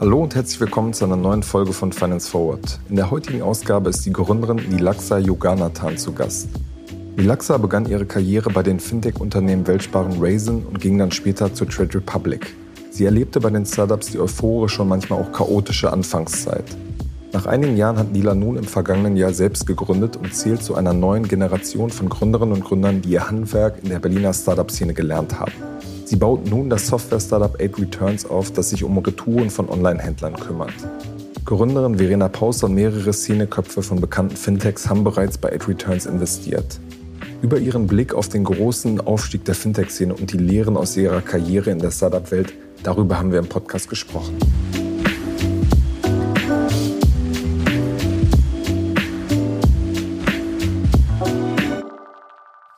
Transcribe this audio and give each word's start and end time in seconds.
Hallo 0.00 0.24
und 0.24 0.34
herzlich 0.34 0.58
willkommen 0.58 0.92
zu 0.92 1.04
einer 1.04 1.14
neuen 1.14 1.44
Folge 1.44 1.72
von 1.72 1.92
Finance 1.92 2.28
Forward. 2.28 2.80
In 2.88 2.96
der 2.96 3.12
heutigen 3.12 3.42
Ausgabe 3.42 3.90
ist 3.90 4.04
die 4.04 4.12
Gründerin 4.12 4.56
Nilaxa 4.56 5.18
Yoganathan 5.18 5.98
zu 5.98 6.12
Gast. 6.12 6.48
Nilaxa 7.14 7.58
begann 7.58 7.86
ihre 7.86 8.06
Karriere 8.06 8.50
bei 8.50 8.64
den 8.64 8.80
Fintech-Unternehmen 8.80 9.68
Weltsparen 9.68 10.16
Raisin 10.18 10.64
und 10.66 10.80
ging 10.80 10.98
dann 10.98 11.12
später 11.12 11.54
zur 11.54 11.68
Trade 11.68 11.94
Republic. 11.98 12.52
Sie 12.90 13.04
erlebte 13.04 13.38
bei 13.38 13.50
den 13.50 13.64
Startups 13.64 14.10
die 14.10 14.18
euphorische 14.18 14.82
und 14.82 14.88
manchmal 14.88 15.20
auch 15.20 15.30
chaotische 15.30 15.92
Anfangszeit. 15.92 16.64
Nach 17.32 17.46
einigen 17.46 17.78
Jahren 17.78 17.96
hat 17.96 18.12
Nila 18.12 18.34
nun 18.34 18.56
im 18.56 18.64
vergangenen 18.64 19.16
Jahr 19.16 19.32
selbst 19.32 19.66
gegründet 19.66 20.18
und 20.18 20.34
zählt 20.34 20.62
zu 20.62 20.74
einer 20.74 20.92
neuen 20.92 21.26
Generation 21.26 21.88
von 21.88 22.10
Gründerinnen 22.10 22.52
und 22.52 22.64
Gründern, 22.64 23.00
die 23.00 23.12
ihr 23.12 23.30
Handwerk 23.30 23.82
in 23.82 23.88
der 23.88 24.00
Berliner 24.00 24.34
Startup-Szene 24.34 24.92
gelernt 24.92 25.40
haben. 25.40 25.52
Sie 26.04 26.16
baut 26.16 26.46
nun 26.50 26.68
das 26.68 26.88
Software-Startup 26.88 27.54
8 27.54 27.80
Returns 27.80 28.26
auf, 28.26 28.52
das 28.52 28.68
sich 28.68 28.84
um 28.84 28.98
Retouren 28.98 29.48
von 29.48 29.70
Online-Händlern 29.70 30.34
kümmert. 30.34 30.74
Gründerin 31.46 31.96
Verena 31.96 32.28
Pauster 32.28 32.66
und 32.66 32.74
mehrere 32.74 33.14
Szeneköpfe 33.14 33.82
von 33.82 33.98
bekannten 33.98 34.36
Fintechs 34.36 34.90
haben 34.90 35.02
bereits 35.02 35.38
bei 35.38 35.56
8 35.56 35.68
Returns 35.68 36.04
investiert. 36.04 36.80
Über 37.40 37.56
ihren 37.56 37.86
Blick 37.86 38.12
auf 38.12 38.28
den 38.28 38.44
großen 38.44 39.00
Aufstieg 39.00 39.46
der 39.46 39.54
Fintech-Szene 39.54 40.14
und 40.14 40.34
die 40.34 40.38
Lehren 40.38 40.76
aus 40.76 40.98
ihrer 40.98 41.22
Karriere 41.22 41.70
in 41.70 41.78
der 41.78 41.92
Startup-Welt, 41.92 42.52
darüber 42.82 43.18
haben 43.18 43.32
wir 43.32 43.38
im 43.38 43.48
Podcast 43.48 43.88
gesprochen. 43.88 44.36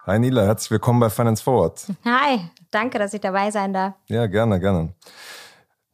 Hi 0.06 0.18
Nila, 0.18 0.44
herzlich 0.44 0.70
willkommen 0.70 1.00
bei 1.00 1.08
Finance 1.08 1.42
Forward. 1.42 1.80
Hi, 2.04 2.38
danke, 2.70 2.98
dass 2.98 3.14
ich 3.14 3.22
dabei 3.22 3.50
sein 3.50 3.72
darf. 3.72 3.94
Ja, 4.06 4.26
gerne, 4.26 4.60
gerne. 4.60 4.92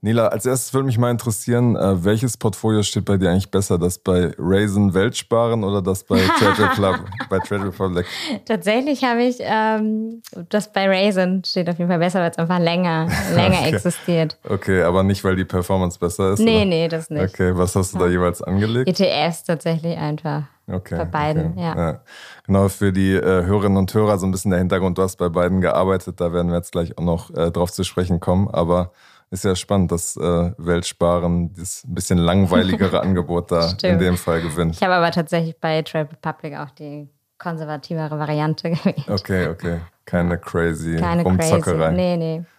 Nila, 0.01 0.27
als 0.29 0.47
erstes 0.47 0.75
würde 0.75 0.87
mich 0.87 0.99
mal 0.99 1.13
interessieren, 1.13 1.77
äh, 1.77 2.05
welches 2.05 2.37
Portfolio 2.37 2.83
steht 2.83 3.05
bei 3.05 3.19
dir 3.19 3.31
eigentlich 3.31 3.53
besser? 3.53 3.79
Das 3.79 3.99
bei 3.99 4.33
Raisin 4.37 4.95
Weltsparen 4.95 5.63
oder 5.63 5.81
das 5.81 6.03
bei 6.03 6.19
Trade, 6.39 6.71
Club, 6.75 7.05
bei 7.29 7.39
Trade 7.39 7.67
Republic? 7.67 8.05
Tatsächlich 8.47 9.05
habe 9.05 9.23
ich 9.23 9.37
ähm, 9.39 10.23
das 10.49 10.73
bei 10.73 10.89
Raisin 10.89 11.45
steht 11.45 11.71
auf 11.71 11.79
jeden 11.79 11.89
Fall 11.89 12.01
besser, 12.01 12.19
weil 12.19 12.33
es 12.33 12.39
einfach 12.39 12.59
länger, 12.59 13.07
länger 13.37 13.61
okay. 13.61 13.77
existiert. 13.77 14.39
Okay, 14.49 14.83
aber 14.83 15.05
nicht, 15.05 15.23
weil 15.23 15.37
die 15.37 15.45
Performance 15.45 16.01
besser 16.01 16.33
ist? 16.33 16.41
Nee, 16.41 16.57
oder? 16.57 16.65
nee, 16.65 16.89
das 16.89 17.11
nicht. 17.11 17.23
Okay, 17.23 17.53
was 17.55 17.77
hast 17.77 17.95
du 17.95 17.99
da 17.99 18.09
jeweils 18.09 18.43
angelegt? 18.43 18.89
ETFs 18.89 19.45
tatsächlich 19.45 19.97
einfach. 19.97 20.45
Okay. 20.73 20.97
Bei 20.97 21.05
beiden, 21.05 21.53
okay. 21.53 21.61
ja. 21.61 21.77
ja. 21.77 22.01
Genau, 22.47 22.69
für 22.69 22.93
die 22.93 23.15
äh, 23.15 23.45
Hörerinnen 23.45 23.79
und 23.79 23.93
Hörer 23.93 24.19
so 24.19 24.27
ein 24.27 24.31
bisschen 24.31 24.51
der 24.51 24.59
Hintergrund. 24.61 24.99
Du 24.99 25.03
hast 25.03 25.17
bei 25.17 25.29
beiden 25.29 25.61
gearbeitet, 25.61 26.21
da 26.21 26.33
werden 26.33 26.49
wir 26.49 26.57
jetzt 26.57 26.73
gleich 26.73 26.97
auch 26.99 27.05
noch 27.05 27.31
äh, 27.35 27.51
drauf 27.51 27.73
zu 27.73 27.85
sprechen 27.85 28.21
kommen. 28.21 28.49
Aber 28.49 28.93
ist 29.31 29.45
ja 29.45 29.55
spannend, 29.55 29.93
dass 29.93 30.17
äh, 30.17 30.53
Weltsparen 30.59 31.55
das 31.55 31.85
ein 31.85 31.95
bisschen 31.95 32.19
langweiligere 32.19 33.01
Angebot 33.03 33.53
da 33.53 33.73
in 33.83 33.99
dem 33.99 34.17
Fall 34.17 34.43
gewinnt. 34.43 34.75
Ich 34.75 34.83
habe 34.83 34.95
aber 34.95 35.11
tatsächlich 35.13 35.57
bei 35.59 35.83
Trade 35.83 36.11
Republic 36.11 36.59
auch 36.59 36.71
die 36.71 37.09
konservativere 37.39 38.19
Variante 38.19 38.71
gewählt. 38.71 39.09
Okay, 39.09 39.49
okay. 39.49 39.81
Keine 40.05 40.39
crazy 40.39 40.97
Keine 40.97 41.23
Rumzockerei. 41.23 41.91
Crazy. 41.91 41.97
Nee, 41.97 42.17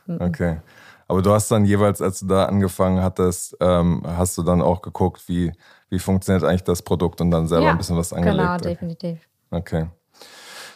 nee. 0.07 0.17
Okay. 0.19 0.57
Aber 1.07 1.21
du 1.21 1.31
hast 1.33 1.51
dann 1.51 1.65
jeweils, 1.65 2.01
als 2.01 2.21
du 2.21 2.27
da 2.27 2.45
angefangen 2.45 3.03
hattest, 3.03 3.57
ähm, 3.59 4.01
hast 4.07 4.37
du 4.37 4.43
dann 4.43 4.61
auch 4.61 4.81
geguckt, 4.81 5.27
wie, 5.27 5.51
wie 5.91 5.99
funktioniert 5.99 6.43
eigentlich 6.43 6.63
das 6.63 6.81
Produkt 6.81 7.21
und 7.21 7.29
dann 7.29 7.47
selber 7.47 7.65
ja, 7.65 7.71
ein 7.71 7.77
bisschen 7.77 7.97
was 7.97 8.13
angelegt. 8.13 8.39
Genau, 8.39 8.57
definitiv. 8.57 9.19
Okay. 9.51 9.87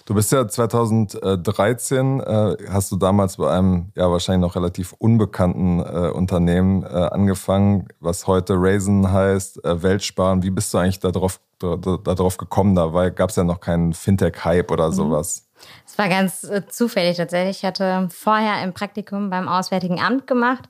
Du 0.06 0.14
bist 0.14 0.32
ja 0.32 0.48
2013, 0.48 2.20
äh, 2.20 2.58
hast 2.70 2.92
du 2.92 2.96
damals 2.96 3.38
bei 3.38 3.50
einem 3.50 3.92
ja 3.96 4.12
wahrscheinlich 4.12 4.48
noch 4.48 4.56
relativ 4.56 4.94
unbekannten 5.00 5.80
äh, 5.80 6.12
Unternehmen 6.12 6.84
äh, 6.84 6.88
angefangen, 6.88 7.88
was 8.00 8.28
heute 8.28 8.54
Raisin 8.56 9.12
heißt, 9.12 9.66
äh, 9.66 9.82
Weltsparen. 9.82 10.44
Wie 10.44 10.52
bist 10.52 10.72
du 10.74 10.78
eigentlich 10.78 11.00
darauf 11.00 11.40
da, 11.58 11.78
da, 11.78 12.14
drauf 12.14 12.38
gekommen? 12.38 12.76
Da 12.76 13.10
gab 13.10 13.32
es 13.32 13.36
ja 13.36 13.44
noch 13.44 13.62
keinen 13.62 13.94
Fintech-Hype 13.94 14.70
oder 14.70 14.90
mhm. 14.90 14.94
sowas. 14.94 15.48
Es 15.88 15.98
war 15.98 16.08
ganz 16.08 16.44
äh, 16.44 16.68
zufällig 16.68 17.18
tatsächlich. 17.18 17.58
Ich 17.58 17.66
hatte 17.66 18.08
vorher 18.12 18.56
ein 18.56 18.74
Praktikum 18.74 19.32
beim 19.32 19.48
Auswärtigen 19.48 20.00
Amt 20.00 20.28
gemacht 20.28 20.70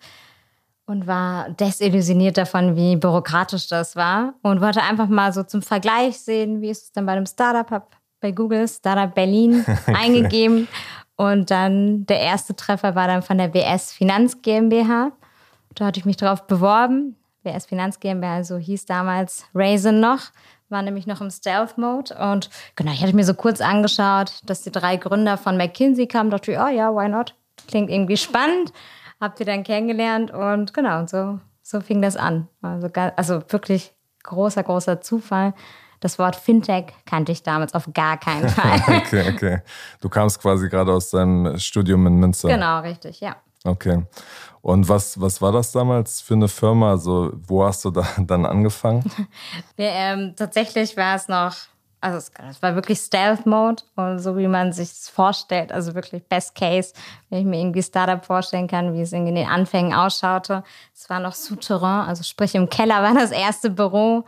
und 0.85 1.07
war 1.07 1.49
desillusioniert 1.49 2.37
davon, 2.37 2.75
wie 2.75 2.95
bürokratisch 2.95 3.67
das 3.67 3.95
war 3.95 4.35
und 4.41 4.61
wollte 4.61 4.83
einfach 4.83 5.07
mal 5.07 5.33
so 5.33 5.43
zum 5.43 5.61
Vergleich 5.61 6.19
sehen, 6.19 6.61
wie 6.61 6.69
ist 6.69 6.83
es 6.83 6.91
denn 6.91 7.05
bei 7.05 7.13
einem 7.13 7.25
Startup. 7.25 7.69
Habe 7.69 7.87
bei 8.21 8.31
Google 8.31 8.67
Startup 8.67 9.13
Berlin 9.13 9.65
eingegeben 9.87 10.67
und 11.15 11.49
dann 11.49 12.05
der 12.05 12.19
erste 12.19 12.55
Treffer 12.55 12.95
war 12.95 13.07
dann 13.07 13.21
von 13.21 13.37
der 13.37 13.53
WS 13.53 13.93
Finanz 13.93 14.41
GmbH. 14.41 15.11
Da 15.75 15.85
hatte 15.85 15.99
ich 15.99 16.05
mich 16.05 16.17
drauf 16.17 16.47
beworben. 16.47 17.15
WS 17.43 17.65
Finanz 17.65 17.99
GmbH, 17.99 18.43
so 18.43 18.57
hieß 18.57 18.85
damals 18.85 19.45
Raisin 19.53 19.99
noch, 19.99 20.31
war 20.69 20.81
nämlich 20.81 21.05
noch 21.05 21.21
im 21.21 21.29
Stealth-Mode. 21.29 22.15
Und 22.15 22.49
genau, 22.75 22.91
ich 22.91 23.01
hatte 23.01 23.15
mir 23.15 23.23
so 23.23 23.35
kurz 23.35 23.61
angeschaut, 23.61 24.39
dass 24.45 24.63
die 24.63 24.71
drei 24.71 24.97
Gründer 24.97 25.37
von 25.37 25.55
McKinsey 25.55 26.07
kamen. 26.07 26.31
Dachte 26.31 26.53
ich, 26.53 26.59
oh 26.59 26.67
ja, 26.67 26.93
why 26.93 27.07
not? 27.07 27.35
Klingt 27.67 27.89
irgendwie 27.89 28.17
spannend. 28.17 28.73
Habt 29.19 29.39
ihr 29.39 29.45
dann 29.45 29.63
kennengelernt 29.63 30.31
und 30.31 30.73
genau, 30.73 30.99
und 30.99 31.09
so, 31.09 31.39
so 31.61 31.81
fing 31.81 32.01
das 32.01 32.17
an. 32.17 32.47
Also, 32.61 32.89
also 33.15 33.41
wirklich 33.49 33.93
großer, 34.23 34.63
großer 34.63 35.01
Zufall. 35.01 35.53
Das 36.01 36.19
Wort 36.19 36.35
Fintech 36.35 36.93
kannte 37.05 37.31
ich 37.31 37.43
damals 37.43 37.73
auf 37.73 37.89
gar 37.93 38.17
keinen 38.17 38.49
Fall. 38.49 38.81
okay, 38.97 39.31
okay. 39.33 39.61
Du 40.01 40.09
kamst 40.09 40.41
quasi 40.41 40.69
gerade 40.69 40.91
aus 40.91 41.09
deinem 41.09 41.57
Studium 41.57 42.05
in 42.07 42.15
Münster. 42.17 42.49
Genau, 42.49 42.81
richtig, 42.81 43.21
ja. 43.21 43.37
Okay. 43.63 44.05
Und 44.61 44.87
was, 44.87 45.19
was 45.19 45.41
war 45.41 45.51
das 45.51 45.71
damals 45.71 46.21
für 46.21 46.35
eine 46.35 46.47
Firma? 46.47 46.91
Also, 46.91 47.31
wo 47.47 47.65
hast 47.65 47.83
du 47.85 47.91
da 47.91 48.05
dann 48.17 48.45
angefangen? 48.45 49.03
Wir, 49.75 49.89
ähm, 49.89 50.33
tatsächlich 50.35 50.95
war 50.97 51.15
es 51.15 51.27
noch, 51.27 51.55
also 52.01 52.17
es, 52.17 52.31
es 52.49 52.61
war 52.61 52.75
wirklich 52.75 52.99
Stealth-Mode 52.99 53.83
und 53.95 54.19
so 54.19 54.37
wie 54.37 54.47
man 54.47 54.73
sich 54.73 54.91
es 54.91 55.09
vorstellt, 55.09 55.71
also 55.71 55.95
wirklich 55.95 56.23
Best 56.27 56.55
Case, 56.55 56.93
wenn 57.29 57.39
ich 57.39 57.45
mir 57.45 57.59
irgendwie 57.59 57.83
Startup 57.83 58.23
vorstellen 58.23 58.67
kann, 58.67 58.93
wie 58.93 59.01
es 59.01 59.11
in 59.11 59.25
den 59.25 59.47
Anfängen 59.47 59.93
ausschaute. 59.93 60.63
Es 60.93 61.09
war 61.09 61.19
noch 61.19 61.33
Souterrain, 61.33 62.07
also 62.07 62.23
sprich 62.23 62.55
im 62.55 62.69
Keller 62.69 63.01
war 63.01 63.13
das 63.13 63.31
erste 63.31 63.69
Büro 63.69 64.25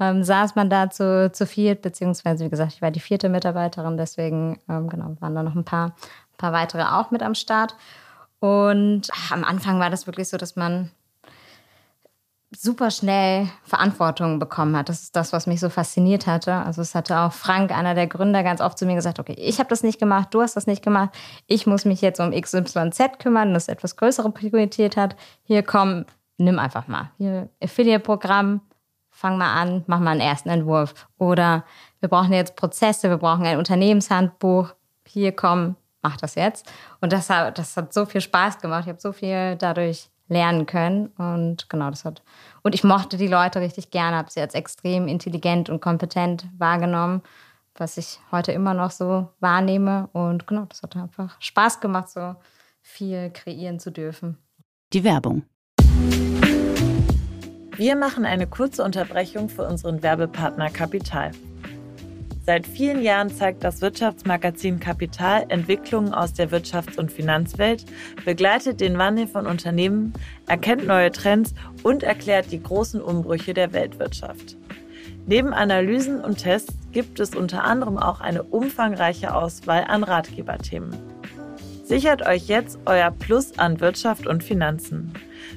ähm, 0.00 0.22
saß 0.22 0.54
man 0.54 0.70
da 0.70 0.90
zu, 0.90 1.30
zu 1.32 1.46
viert, 1.46 1.82
beziehungsweise 1.82 2.44
wie 2.44 2.50
gesagt, 2.50 2.72
ich 2.74 2.82
war 2.82 2.90
die 2.90 3.00
vierte 3.00 3.28
Mitarbeiterin, 3.28 3.96
deswegen 3.96 4.60
ähm, 4.68 4.88
genau, 4.88 5.16
waren 5.20 5.34
da 5.34 5.42
noch 5.42 5.56
ein 5.56 5.64
paar, 5.64 5.88
ein 5.88 6.36
paar 6.38 6.52
weitere 6.52 6.84
auch 6.84 7.10
mit 7.10 7.22
am 7.22 7.34
Start. 7.34 7.74
Und 8.40 9.08
ach, 9.12 9.32
am 9.32 9.44
Anfang 9.44 9.80
war 9.80 9.90
das 9.90 10.06
wirklich 10.06 10.28
so, 10.28 10.36
dass 10.36 10.54
man 10.54 10.90
super 12.50 12.90
schnell 12.90 13.48
Verantwortung 13.62 14.38
bekommen 14.38 14.76
hat. 14.76 14.88
Das 14.88 15.02
ist 15.02 15.16
das, 15.16 15.32
was 15.32 15.46
mich 15.46 15.60
so 15.60 15.68
fasziniert 15.68 16.26
hatte. 16.26 16.54
Also 16.54 16.80
es 16.80 16.94
hatte 16.94 17.18
auch 17.18 17.32
Frank, 17.32 17.70
einer 17.70 17.94
der 17.94 18.06
Gründer, 18.06 18.42
ganz 18.42 18.60
oft 18.60 18.78
zu 18.78 18.86
mir 18.86 18.94
gesagt, 18.94 19.18
okay, 19.18 19.34
ich 19.38 19.58
habe 19.58 19.68
das 19.68 19.82
nicht 19.82 19.98
gemacht, 19.98 20.28
du 20.32 20.40
hast 20.40 20.56
das 20.56 20.66
nicht 20.66 20.82
gemacht, 20.82 21.10
ich 21.46 21.66
muss 21.66 21.84
mich 21.84 22.00
jetzt 22.00 22.20
um 22.20 22.30
XYZ 22.30 23.18
kümmern, 23.18 23.52
das 23.52 23.68
etwas 23.68 23.96
größere 23.96 24.30
Priorität 24.30 24.96
hat. 24.96 25.16
Hier 25.42 25.62
komm, 25.62 26.06
nimm 26.38 26.58
einfach 26.58 26.88
mal. 26.88 27.10
Hier 27.18 27.50
Affiliate-Programm, 27.62 28.62
fang 29.10 29.36
mal 29.36 29.54
an, 29.60 29.84
mach 29.86 30.00
mal 30.00 30.12
einen 30.12 30.20
ersten 30.20 30.48
Entwurf. 30.48 30.94
Oder 31.18 31.64
wir 32.00 32.08
brauchen 32.08 32.32
jetzt 32.32 32.56
Prozesse, 32.56 33.10
wir 33.10 33.18
brauchen 33.18 33.44
ein 33.44 33.58
Unternehmenshandbuch. 33.58 34.74
Hier, 35.06 35.32
komm, 35.32 35.76
mach 36.02 36.16
das 36.16 36.34
jetzt. 36.34 36.70
Und 37.00 37.12
das 37.12 37.28
hat, 37.28 37.58
das 37.58 37.76
hat 37.76 37.92
so 37.92 38.06
viel 38.06 38.20
Spaß 38.20 38.58
gemacht. 38.58 38.84
Ich 38.84 38.88
habe 38.88 39.00
so 39.00 39.12
viel 39.12 39.56
dadurch 39.56 40.08
lernen 40.28 40.66
können. 40.66 41.08
Und 41.18 41.68
genau, 41.68 41.90
das 41.90 42.04
hat. 42.04 42.22
Und 42.62 42.74
ich 42.74 42.84
mochte 42.84 43.16
die 43.16 43.26
Leute 43.26 43.60
richtig 43.60 43.90
gerne, 43.90 44.16
habe 44.16 44.30
sie 44.30 44.40
als 44.40 44.54
extrem 44.54 45.08
intelligent 45.08 45.70
und 45.70 45.80
kompetent 45.80 46.46
wahrgenommen, 46.56 47.22
was 47.74 47.96
ich 47.96 48.20
heute 48.30 48.52
immer 48.52 48.74
noch 48.74 48.90
so 48.90 49.28
wahrnehme. 49.40 50.08
Und 50.12 50.46
genau, 50.46 50.66
das 50.66 50.82
hat 50.82 50.96
einfach 50.96 51.40
Spaß 51.40 51.80
gemacht, 51.80 52.10
so 52.10 52.36
viel 52.80 53.30
kreieren 53.30 53.78
zu 53.78 53.90
dürfen. 53.90 54.38
Die 54.92 55.04
Werbung. 55.04 55.42
Wir 57.76 57.94
machen 57.94 58.24
eine 58.24 58.48
kurze 58.48 58.82
Unterbrechung 58.82 59.48
für 59.48 59.64
unseren 59.66 60.02
Werbepartner 60.02 60.70
Kapital. 60.70 61.30
Seit 62.48 62.66
vielen 62.66 63.02
Jahren 63.02 63.28
zeigt 63.28 63.62
das 63.62 63.82
Wirtschaftsmagazin 63.82 64.80
Kapital 64.80 65.44
Entwicklungen 65.50 66.14
aus 66.14 66.32
der 66.32 66.50
Wirtschafts- 66.50 66.98
und 66.98 67.12
Finanzwelt, 67.12 67.84
begleitet 68.24 68.80
den 68.80 68.96
Wandel 68.96 69.26
von 69.26 69.46
Unternehmen, 69.46 70.14
erkennt 70.46 70.86
neue 70.86 71.12
Trends 71.12 71.52
und 71.82 72.04
erklärt 72.04 72.50
die 72.50 72.62
großen 72.62 73.02
Umbrüche 73.02 73.52
der 73.52 73.74
Weltwirtschaft. 73.74 74.56
Neben 75.26 75.52
Analysen 75.52 76.22
und 76.22 76.38
Tests 76.38 76.72
gibt 76.90 77.20
es 77.20 77.34
unter 77.34 77.64
anderem 77.64 77.98
auch 77.98 78.22
eine 78.22 78.44
umfangreiche 78.44 79.34
Auswahl 79.34 79.84
an 79.86 80.02
Ratgeberthemen. 80.02 80.96
Sichert 81.84 82.26
euch 82.26 82.48
jetzt 82.48 82.78
euer 82.86 83.10
Plus 83.10 83.58
an 83.58 83.80
Wirtschaft 83.80 84.26
und 84.26 84.42
Finanzen. 84.42 85.12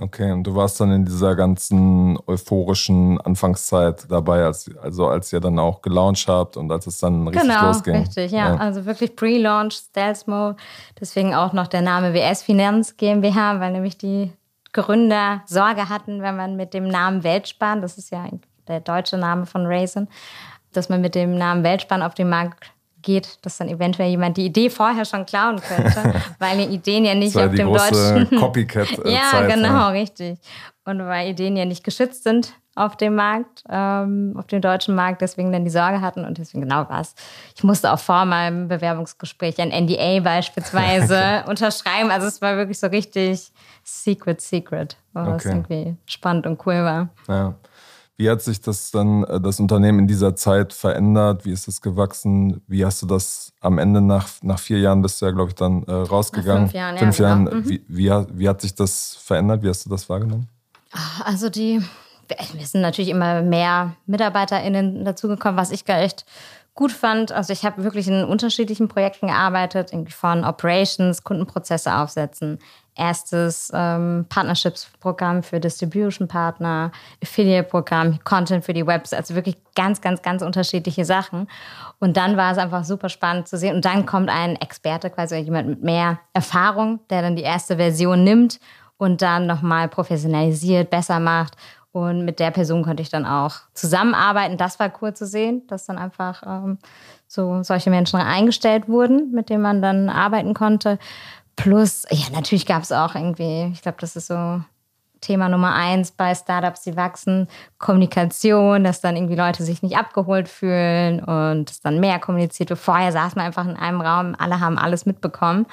Okay, 0.00 0.32
und 0.32 0.44
du 0.44 0.54
warst 0.54 0.80
dann 0.80 0.90
in 0.90 1.04
dieser 1.04 1.34
ganzen 1.34 2.18
euphorischen 2.26 3.20
Anfangszeit 3.20 4.10
dabei, 4.10 4.44
als, 4.44 4.70
also 4.78 5.06
als 5.06 5.32
ihr 5.32 5.40
dann 5.40 5.58
auch 5.58 5.82
gelauncht 5.82 6.26
habt 6.28 6.56
und 6.56 6.72
als 6.72 6.86
es 6.86 6.98
dann 6.98 7.28
richtig 7.28 7.42
genau, 7.42 7.66
losging. 7.66 7.96
Richtig, 7.96 8.32
ja. 8.32 8.54
ja. 8.54 8.56
Also 8.56 8.86
wirklich 8.86 9.14
Pre-Launch, 9.16 9.74
Stealth 9.74 10.26
Mode. 10.26 10.56
Deswegen 10.98 11.34
auch 11.34 11.52
noch 11.52 11.66
der 11.66 11.82
Name 11.82 12.14
WS 12.14 12.42
Finanz 12.42 12.96
GmbH, 12.96 13.60
weil 13.60 13.72
nämlich 13.72 13.98
die 13.98 14.32
Gründer 14.72 15.42
Sorge 15.46 15.88
hatten, 15.88 16.22
wenn 16.22 16.36
man 16.36 16.56
mit 16.56 16.72
dem 16.72 16.88
Namen 16.88 17.22
Weltsparen, 17.24 17.82
das 17.82 17.98
ist 17.98 18.10
ja 18.10 18.26
der 18.68 18.80
deutsche 18.80 19.18
Name 19.18 19.44
von 19.44 19.66
Raisin, 19.66 20.08
dass 20.72 20.88
man 20.88 21.02
mit 21.02 21.14
dem 21.14 21.36
Namen 21.36 21.62
Weltsparen 21.64 22.02
auf 22.02 22.14
den 22.14 22.30
Markt 22.30 22.72
geht, 23.02 23.38
dass 23.42 23.58
dann 23.58 23.68
eventuell 23.68 24.10
jemand 24.10 24.36
die 24.36 24.46
Idee 24.46 24.70
vorher 24.70 25.04
schon 25.04 25.26
klauen 25.26 25.60
könnte, 25.60 26.14
weil 26.38 26.58
die 26.58 26.74
Ideen 26.74 27.04
ja 27.04 27.14
nicht 27.14 27.36
auf 27.36 27.54
dem 27.54 27.72
deutschen 27.72 28.30
Copycat 28.38 28.88
ja 29.04 29.46
genau 29.46 29.68
ja. 29.68 29.88
richtig 29.88 30.38
und 30.84 30.98
weil 31.00 31.30
Ideen 31.30 31.56
ja 31.56 31.64
nicht 31.64 31.84
geschützt 31.84 32.24
sind 32.24 32.54
auf 32.74 32.96
dem 32.96 33.14
Markt, 33.14 33.64
ähm, 33.68 34.34
auf 34.38 34.46
dem 34.46 34.62
deutschen 34.62 34.94
Markt, 34.94 35.20
deswegen 35.20 35.52
dann 35.52 35.64
die 35.64 35.70
Sorge 35.70 36.00
hatten 36.00 36.24
und 36.24 36.38
deswegen 36.38 36.62
genau 36.62 36.86
was. 36.88 37.14
Ich 37.54 37.62
musste 37.62 37.92
auch 37.92 37.98
vor 37.98 38.24
meinem 38.24 38.68
Bewerbungsgespräch 38.68 39.60
ein 39.60 39.68
NDA 39.68 40.20
beispielsweise 40.20 41.44
unterschreiben. 41.48 42.10
Also 42.10 42.26
es 42.26 42.40
war 42.40 42.56
wirklich 42.56 42.78
so 42.78 42.86
richtig 42.86 43.52
Secret 43.84 44.40
Secret, 44.40 44.96
was 45.12 45.44
okay. 45.44 45.48
irgendwie 45.48 45.96
spannend 46.06 46.46
und 46.46 46.64
cool 46.66 46.82
war. 46.82 47.08
Ja. 47.28 47.54
Wie 48.16 48.30
hat 48.30 48.42
sich 48.42 48.60
das 48.60 48.90
dann, 48.90 49.24
äh, 49.24 49.40
das 49.40 49.58
Unternehmen 49.58 50.00
in 50.00 50.06
dieser 50.06 50.36
Zeit 50.36 50.72
verändert? 50.72 51.44
Wie 51.44 51.52
ist 51.52 51.68
es 51.68 51.80
gewachsen? 51.80 52.62
Wie 52.66 52.84
hast 52.84 53.02
du 53.02 53.06
das 53.06 53.52
am 53.60 53.78
Ende 53.78 54.00
nach, 54.00 54.28
nach 54.42 54.58
vier 54.58 54.78
Jahren 54.78 55.02
bist 55.02 55.20
du 55.20 55.26
ja, 55.26 55.32
glaube 55.32 55.50
ich, 55.50 55.54
dann 55.54 55.82
äh, 55.84 55.92
rausgegangen? 55.92 56.64
Nach 56.64 56.70
fünf 56.70 56.74
Jahren, 56.74 56.98
fünf 56.98 57.18
ja, 57.18 57.28
Jahren. 57.28 57.44
Genau. 57.46 57.56
Mhm. 57.58 57.68
Wie, 57.68 57.84
wie, 57.88 58.10
wie 58.34 58.48
hat 58.48 58.60
sich 58.60 58.74
das 58.74 59.16
verändert? 59.16 59.62
Wie 59.62 59.68
hast 59.68 59.86
du 59.86 59.90
das 59.90 60.08
wahrgenommen? 60.08 60.48
Ah, 60.92 61.22
also 61.24 61.48
die, 61.48 61.82
wir 62.28 62.66
sind 62.66 62.82
natürlich 62.82 63.10
immer 63.10 63.42
mehr 63.42 63.94
MitarbeiterInnen 64.06 65.04
dazugekommen, 65.04 65.56
was 65.56 65.70
ich 65.70 65.84
gar 65.84 66.00
echt 66.00 66.24
gut 66.74 66.92
fand. 66.92 67.32
Also 67.32 67.52
ich 67.52 67.64
habe 67.64 67.84
wirklich 67.84 68.08
in 68.08 68.24
unterschiedlichen 68.24 68.88
Projekten 68.88 69.26
gearbeitet, 69.26 69.92
irgendwie 69.92 70.12
von 70.12 70.44
Operations, 70.44 71.22
Kundenprozesse 71.22 71.94
aufsetzen, 71.96 72.58
erstes 72.96 73.70
ähm, 73.74 74.26
Partnerships-Programm 74.28 75.42
für 75.42 75.60
Distribution-Partner, 75.60 76.92
Affiliate-Programm, 77.22 78.20
Content 78.24 78.64
für 78.64 78.74
die 78.74 78.86
Webs, 78.86 79.12
also 79.12 79.34
wirklich 79.34 79.56
ganz, 79.74 80.00
ganz, 80.00 80.22
ganz 80.22 80.42
unterschiedliche 80.42 81.04
Sachen. 81.04 81.48
Und 81.98 82.16
dann 82.16 82.36
war 82.36 82.52
es 82.52 82.58
einfach 82.58 82.84
super 82.84 83.08
spannend 83.08 83.48
zu 83.48 83.56
sehen. 83.56 83.76
Und 83.76 83.84
dann 83.84 84.04
kommt 84.06 84.28
ein 84.28 84.56
Experte, 84.56 85.10
quasi 85.10 85.36
jemand 85.36 85.68
mit 85.68 85.82
mehr 85.82 86.18
Erfahrung, 86.32 87.00
der 87.10 87.22
dann 87.22 87.36
die 87.36 87.42
erste 87.42 87.76
Version 87.76 88.24
nimmt 88.24 88.60
und 88.98 89.22
dann 89.22 89.46
nochmal 89.46 89.88
professionalisiert, 89.88 90.90
besser 90.90 91.18
macht. 91.18 91.56
Und 91.92 92.24
mit 92.24 92.40
der 92.40 92.50
Person 92.50 92.82
konnte 92.82 93.02
ich 93.02 93.10
dann 93.10 93.26
auch 93.26 93.56
zusammenarbeiten. 93.74 94.56
Das 94.56 94.80
war 94.80 94.90
cool 95.02 95.12
zu 95.12 95.26
sehen, 95.26 95.66
dass 95.66 95.84
dann 95.84 95.98
einfach 95.98 96.42
ähm, 96.46 96.78
so 97.26 97.62
solche 97.62 97.90
Menschen 97.90 98.18
eingestellt 98.18 98.88
wurden, 98.88 99.30
mit 99.32 99.50
denen 99.50 99.62
man 99.62 99.82
dann 99.82 100.08
arbeiten 100.08 100.54
konnte. 100.54 100.98
Plus, 101.56 102.04
ja, 102.10 102.30
natürlich 102.32 102.66
gab 102.66 102.82
es 102.82 102.92
auch 102.92 103.14
irgendwie, 103.14 103.70
ich 103.72 103.82
glaube, 103.82 103.98
das 104.00 104.16
ist 104.16 104.28
so 104.28 104.62
Thema 105.22 105.48
Nummer 105.48 105.74
eins 105.74 106.10
bei 106.10 106.34
Startups, 106.34 106.82
die 106.82 106.96
wachsen, 106.96 107.48
Kommunikation, 107.78 108.84
dass 108.84 109.00
dann 109.00 109.16
irgendwie 109.16 109.36
Leute 109.36 109.62
sich 109.62 109.82
nicht 109.82 109.96
abgeholt 109.96 110.48
fühlen 110.48 111.20
und 111.20 111.70
es 111.70 111.80
dann 111.80 112.00
mehr 112.00 112.18
kommuniziert 112.18 112.68
wird. 112.68 112.80
Vorher 112.80 113.12
saß 113.12 113.36
man 113.36 113.46
einfach 113.46 113.64
in 113.64 113.76
einem 113.76 114.00
Raum, 114.00 114.34
alle 114.38 114.60
haben 114.60 114.76
alles 114.76 115.06
mitbekommen, 115.06 115.66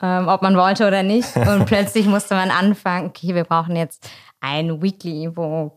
ähm, 0.00 0.28
ob 0.28 0.42
man 0.42 0.56
wollte 0.56 0.86
oder 0.86 1.02
nicht. 1.02 1.36
Und 1.36 1.66
plötzlich 1.66 2.06
musste 2.06 2.34
man 2.34 2.50
anfangen, 2.50 3.08
okay, 3.08 3.34
wir 3.34 3.44
brauchen 3.44 3.76
jetzt 3.76 4.08
ein 4.40 4.82
Weekly, 4.82 5.36
wo 5.36 5.74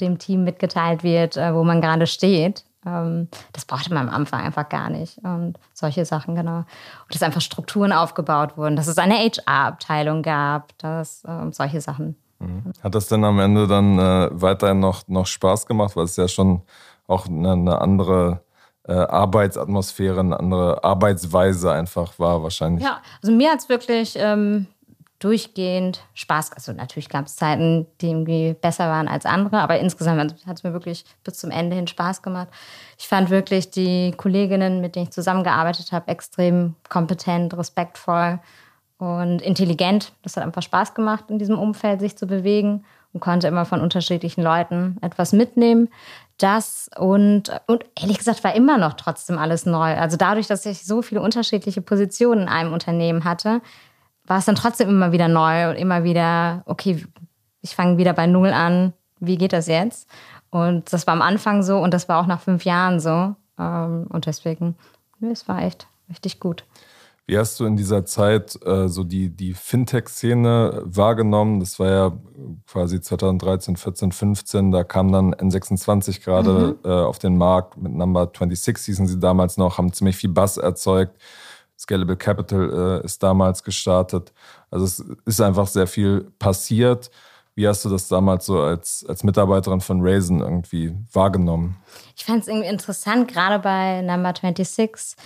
dem 0.00 0.18
Team 0.18 0.44
mitgeteilt 0.44 1.02
wird, 1.02 1.36
äh, 1.36 1.54
wo 1.54 1.64
man 1.64 1.80
gerade 1.80 2.06
steht. 2.06 2.64
Ähm, 2.86 3.28
das 3.52 3.64
brauchte 3.64 3.92
man 3.92 4.08
am 4.08 4.14
Anfang 4.14 4.42
einfach 4.42 4.68
gar 4.68 4.90
nicht. 4.90 5.18
Und 5.18 5.58
solche 5.74 6.04
Sachen, 6.04 6.34
genau. 6.34 6.58
Und 6.58 6.66
dass 7.14 7.22
einfach 7.22 7.40
Strukturen 7.40 7.92
aufgebaut 7.92 8.56
wurden, 8.56 8.76
dass 8.76 8.86
es 8.86 8.98
eine 8.98 9.14
HR-Abteilung 9.14 10.22
gab, 10.22 10.76
dass 10.78 11.22
ähm, 11.26 11.52
solche 11.52 11.80
Sachen. 11.80 12.16
Mhm. 12.38 12.72
Hat 12.82 12.94
das 12.94 13.08
denn 13.08 13.24
am 13.24 13.38
Ende 13.38 13.66
dann 13.66 13.98
äh, 13.98 14.28
weiterhin 14.32 14.80
noch, 14.80 15.06
noch 15.08 15.26
Spaß 15.26 15.66
gemacht, 15.66 15.96
weil 15.96 16.04
es 16.04 16.16
ja 16.16 16.28
schon 16.28 16.62
auch 17.06 17.26
eine, 17.26 17.52
eine 17.52 17.80
andere 17.80 18.42
äh, 18.88 18.92
Arbeitsatmosphäre, 18.92 20.20
eine 20.20 20.38
andere 20.40 20.82
Arbeitsweise 20.82 21.72
einfach 21.72 22.18
war 22.18 22.42
wahrscheinlich? 22.42 22.84
Ja, 22.84 23.02
also 23.22 23.34
mir 23.34 23.50
hat 23.50 23.58
es 23.58 23.68
wirklich 23.68 24.14
ähm, 24.16 24.66
durchgehend 25.20 26.02
Spaß. 26.14 26.52
Also 26.52 26.72
natürlich 26.72 27.08
gab 27.08 27.26
es 27.26 27.36
Zeiten, 27.36 27.86
die 28.00 28.08
irgendwie 28.08 28.54
besser 28.54 28.88
waren 28.88 29.06
als 29.06 29.26
andere, 29.26 29.60
aber 29.60 29.78
insgesamt 29.78 30.34
hat 30.46 30.56
es 30.56 30.64
mir 30.64 30.72
wirklich 30.72 31.04
bis 31.22 31.38
zum 31.38 31.50
Ende 31.50 31.76
hin 31.76 31.86
Spaß 31.86 32.22
gemacht. 32.22 32.48
Ich 32.98 33.06
fand 33.06 33.30
wirklich 33.30 33.70
die 33.70 34.12
Kolleginnen, 34.16 34.80
mit 34.80 34.96
denen 34.96 35.04
ich 35.04 35.12
zusammengearbeitet 35.12 35.92
habe, 35.92 36.08
extrem 36.08 36.74
kompetent, 36.88 37.56
respektvoll 37.56 38.40
und 38.98 39.42
intelligent. 39.42 40.12
Das 40.22 40.36
hat 40.36 40.44
einfach 40.44 40.62
Spaß 40.62 40.94
gemacht, 40.94 41.26
in 41.28 41.38
diesem 41.38 41.58
Umfeld 41.58 42.00
sich 42.00 42.16
zu 42.16 42.26
bewegen 42.26 42.84
und 43.12 43.20
konnte 43.20 43.46
immer 43.46 43.66
von 43.66 43.80
unterschiedlichen 43.80 44.42
Leuten 44.42 44.96
etwas 45.02 45.32
mitnehmen. 45.32 45.88
Das 46.38 46.88
und, 46.96 47.50
und 47.66 47.84
ehrlich 48.00 48.16
gesagt 48.16 48.42
war 48.42 48.54
immer 48.54 48.78
noch 48.78 48.94
trotzdem 48.94 49.36
alles 49.36 49.66
neu. 49.66 49.94
Also 49.96 50.16
dadurch, 50.16 50.46
dass 50.46 50.64
ich 50.64 50.86
so 50.86 51.02
viele 51.02 51.20
unterschiedliche 51.20 51.82
Positionen 51.82 52.42
in 52.42 52.48
einem 52.48 52.72
Unternehmen 52.72 53.24
hatte, 53.24 53.60
war 54.26 54.38
es 54.38 54.44
dann 54.44 54.54
trotzdem 54.54 54.88
immer 54.88 55.12
wieder 55.12 55.28
neu 55.28 55.70
und 55.70 55.76
immer 55.76 56.04
wieder, 56.04 56.62
okay, 56.66 57.04
ich 57.62 57.74
fange 57.74 57.98
wieder 57.98 58.12
bei 58.12 58.26
Null 58.26 58.48
an, 58.48 58.92
wie 59.18 59.36
geht 59.36 59.52
das 59.52 59.66
jetzt? 59.66 60.08
Und 60.50 60.92
das 60.92 61.06
war 61.06 61.14
am 61.14 61.22
Anfang 61.22 61.62
so 61.62 61.78
und 61.78 61.94
das 61.94 62.08
war 62.08 62.20
auch 62.20 62.26
nach 62.26 62.40
fünf 62.40 62.64
Jahren 62.64 63.00
so. 63.00 63.34
Ähm, 63.58 64.06
und 64.08 64.26
deswegen, 64.26 64.76
es 65.20 65.48
war 65.48 65.62
echt 65.62 65.86
richtig 66.08 66.40
gut. 66.40 66.64
Wie 67.30 67.38
hast 67.38 67.60
du 67.60 67.64
in 67.64 67.76
dieser 67.76 68.04
Zeit 68.04 68.58
äh, 68.66 68.88
so 68.88 69.04
die, 69.04 69.28
die 69.28 69.54
Fintech-Szene 69.54 70.82
wahrgenommen? 70.84 71.60
Das 71.60 71.78
war 71.78 71.88
ja 71.88 72.12
quasi 72.66 73.00
2013, 73.00 73.76
14, 73.76 74.10
15. 74.10 74.72
Da 74.72 74.82
kam 74.82 75.12
dann 75.12 75.32
N26 75.34 76.24
gerade 76.24 76.76
mhm. 76.82 76.90
äh, 76.90 76.92
auf 76.92 77.20
den 77.20 77.38
Markt 77.38 77.76
mit 77.76 77.92
Number 77.92 78.28
26, 78.34 78.86
hießen 78.86 79.06
sie 79.06 79.20
damals 79.20 79.58
noch, 79.58 79.78
haben 79.78 79.92
ziemlich 79.92 80.16
viel 80.16 80.30
Bass 80.30 80.56
erzeugt. 80.56 81.20
Scalable 81.80 82.16
Capital 82.16 83.00
äh, 83.02 83.04
ist 83.06 83.22
damals 83.22 83.64
gestartet. 83.64 84.32
Also 84.70 84.84
es 84.84 85.04
ist 85.24 85.40
einfach 85.40 85.66
sehr 85.66 85.86
viel 85.86 86.30
passiert. 86.38 87.10
Wie 87.54 87.66
hast 87.66 87.84
du 87.84 87.88
das 87.88 88.06
damals 88.06 88.46
so 88.46 88.60
als, 88.60 89.04
als 89.08 89.24
Mitarbeiterin 89.24 89.80
von 89.80 90.00
Raisin 90.02 90.40
irgendwie 90.40 90.94
wahrgenommen? 91.12 91.76
Ich 92.16 92.24
fand 92.24 92.42
es 92.42 92.48
irgendwie 92.48 92.68
interessant, 92.68 93.32
gerade 93.32 93.58
bei 93.58 94.02
Number 94.02 94.34
26 94.38 95.16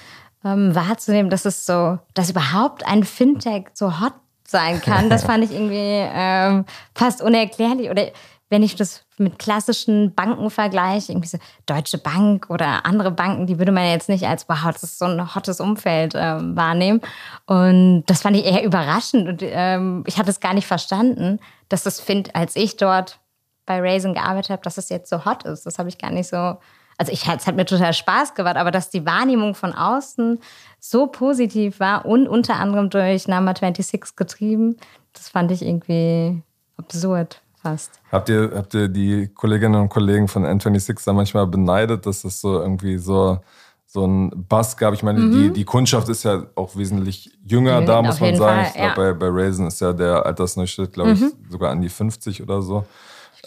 ähm, 0.45 0.75
wahrzunehmen, 0.75 1.29
dass 1.29 1.45
es 1.45 1.67
so, 1.67 1.99
dass 2.15 2.31
überhaupt 2.31 2.87
ein 2.87 3.03
Fintech 3.03 3.71
so 3.73 4.01
hot 4.01 4.15
sein 4.47 4.81
kann. 4.81 5.11
Das 5.11 5.25
fand 5.27 5.45
ich 5.45 5.51
irgendwie 5.51 5.77
ähm, 5.77 6.67
fast 6.95 7.21
unerklärlich. 7.21 7.91
Oder 7.91 8.13
wenn 8.51 8.63
ich 8.63 8.77
das 8.77 9.05
mit 9.17 9.39
klassischen 9.39 10.15
Banken 10.15 10.51
vergleiche, 10.51 11.13
irgendwie 11.13 11.29
so 11.29 11.39
Deutsche 11.67 11.99
Bank 11.99 12.51
oder 12.51 12.85
andere 12.85 13.11
Banken, 13.11 13.47
die 13.47 13.59
würde 13.59 13.73
man 13.73 13.85
jetzt 13.87 14.09
nicht 14.09 14.27
als, 14.27 14.49
wow, 14.49 14.71
das 14.71 14.83
ist 14.83 14.99
so 14.99 15.07
ein 15.07 15.35
hottes 15.35 15.61
Umfeld 15.61 16.15
ähm, 16.15 16.57
wahrnehmen. 16.57 17.01
Und 17.47 18.05
das 18.07 18.23
fand 18.23 18.37
ich 18.37 18.45
eher 18.45 18.63
überraschend. 18.63 19.29
Und 19.29 19.41
ähm, 19.43 20.05
ich 20.07 20.19
hatte 20.19 20.31
es 20.31 20.41
gar 20.41 20.55
nicht 20.55 20.67
verstanden, 20.67 21.41
dass 21.69 21.83
das 21.85 22.01
Find, 22.01 22.35
als 22.37 22.55
ich 22.55 22.77
dort 22.77 23.19
bei 23.67 23.81
Raisin 23.81 24.15
gearbeitet 24.15 24.51
habe, 24.51 24.63
dass 24.63 24.77
es 24.77 24.91
jetzt 24.91 25.09
so 25.09 25.25
hot 25.25 25.45
ist. 25.45 25.65
Das 25.65 25.79
habe 25.79 25.89
ich 25.89 25.99
gar 25.99 26.11
nicht 26.11 26.29
so. 26.29 26.59
Also 26.97 27.11
ich, 27.11 27.27
es 27.27 27.47
hat 27.47 27.57
mir 27.57 27.65
total 27.65 27.93
Spaß 27.93 28.35
gemacht, 28.35 28.57
aber 28.57 28.71
dass 28.71 28.91
die 28.91 29.05
Wahrnehmung 29.05 29.57
von 29.57 29.73
außen 29.73 30.39
so 30.79 31.09
positiv 31.09 31.81
war 31.81 32.05
und 32.05 32.29
unter 32.29 32.57
anderem 32.57 32.89
durch 32.89 33.27
Number 33.27 33.55
26 33.59 34.15
getrieben, 34.15 34.77
das 35.13 35.29
fand 35.29 35.51
ich 35.51 35.63
irgendwie 35.63 36.41
absurd 36.77 37.41
fast. 37.65 38.01
Habt 38.13 38.29
ihr, 38.29 38.53
habt 38.55 38.75
ihr 38.75 38.89
die 38.89 39.29
Kolleginnen 39.29 39.81
und 39.81 39.89
Kollegen 39.89 40.29
von 40.29 40.45
N26 40.45 41.05
da 41.05 41.13
manchmal 41.13 41.47
beneidet, 41.47 42.05
dass 42.07 42.23
das 42.23 42.41
so 42.41 42.61
irgendwie 42.61 42.99
so, 42.99 43.39
so 43.87 44.07
ein 44.07 44.31
Bass 44.49 44.77
gab? 44.77 44.93
Ich 44.93 45.03
meine, 45.03 45.21
mhm. 45.21 45.33
die, 45.33 45.53
die 45.53 45.65
Kundschaft 45.65 46.09
ist 46.11 46.25
ja 46.25 46.45
auch 46.55 46.77
wesentlich 46.77 47.37
jünger 47.45 47.81
mhm, 47.81 47.87
da, 47.87 48.03
muss 48.03 48.21
man 48.21 48.37
sagen. 48.37 48.61
Fall, 48.61 48.69
ich 48.69 48.75
glaube, 48.75 49.15
bei, 49.15 49.31
bei 49.31 49.43
Raisin 49.43 49.67
ist 49.67 49.81
ja 49.81 49.93
der 49.93 50.25
Altersdurchschnitt, 50.27 50.93
glaube 50.93 51.15
mhm. 51.15 51.33
ich, 51.43 51.51
sogar 51.51 51.71
an 51.71 51.81
die 51.81 51.89
50 51.89 52.43
oder 52.43 52.61
so. 52.61 52.85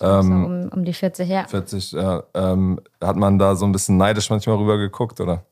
Ähm, 0.01 0.21
so 0.21 0.33
um, 0.33 0.69
um, 0.79 0.85
die 0.85 0.93
40, 0.93 1.29
ja. 1.29 1.45
40, 1.47 1.91
ja. 1.91 2.23
Ähm, 2.33 2.79
hat 3.01 3.15
man 3.15 3.37
da 3.37 3.55
so 3.55 3.65
ein 3.65 3.71
bisschen 3.71 3.97
neidisch 3.97 4.29
manchmal 4.29 4.57
rüber 4.57 4.77
geguckt, 4.77 5.21
oder? 5.21 5.43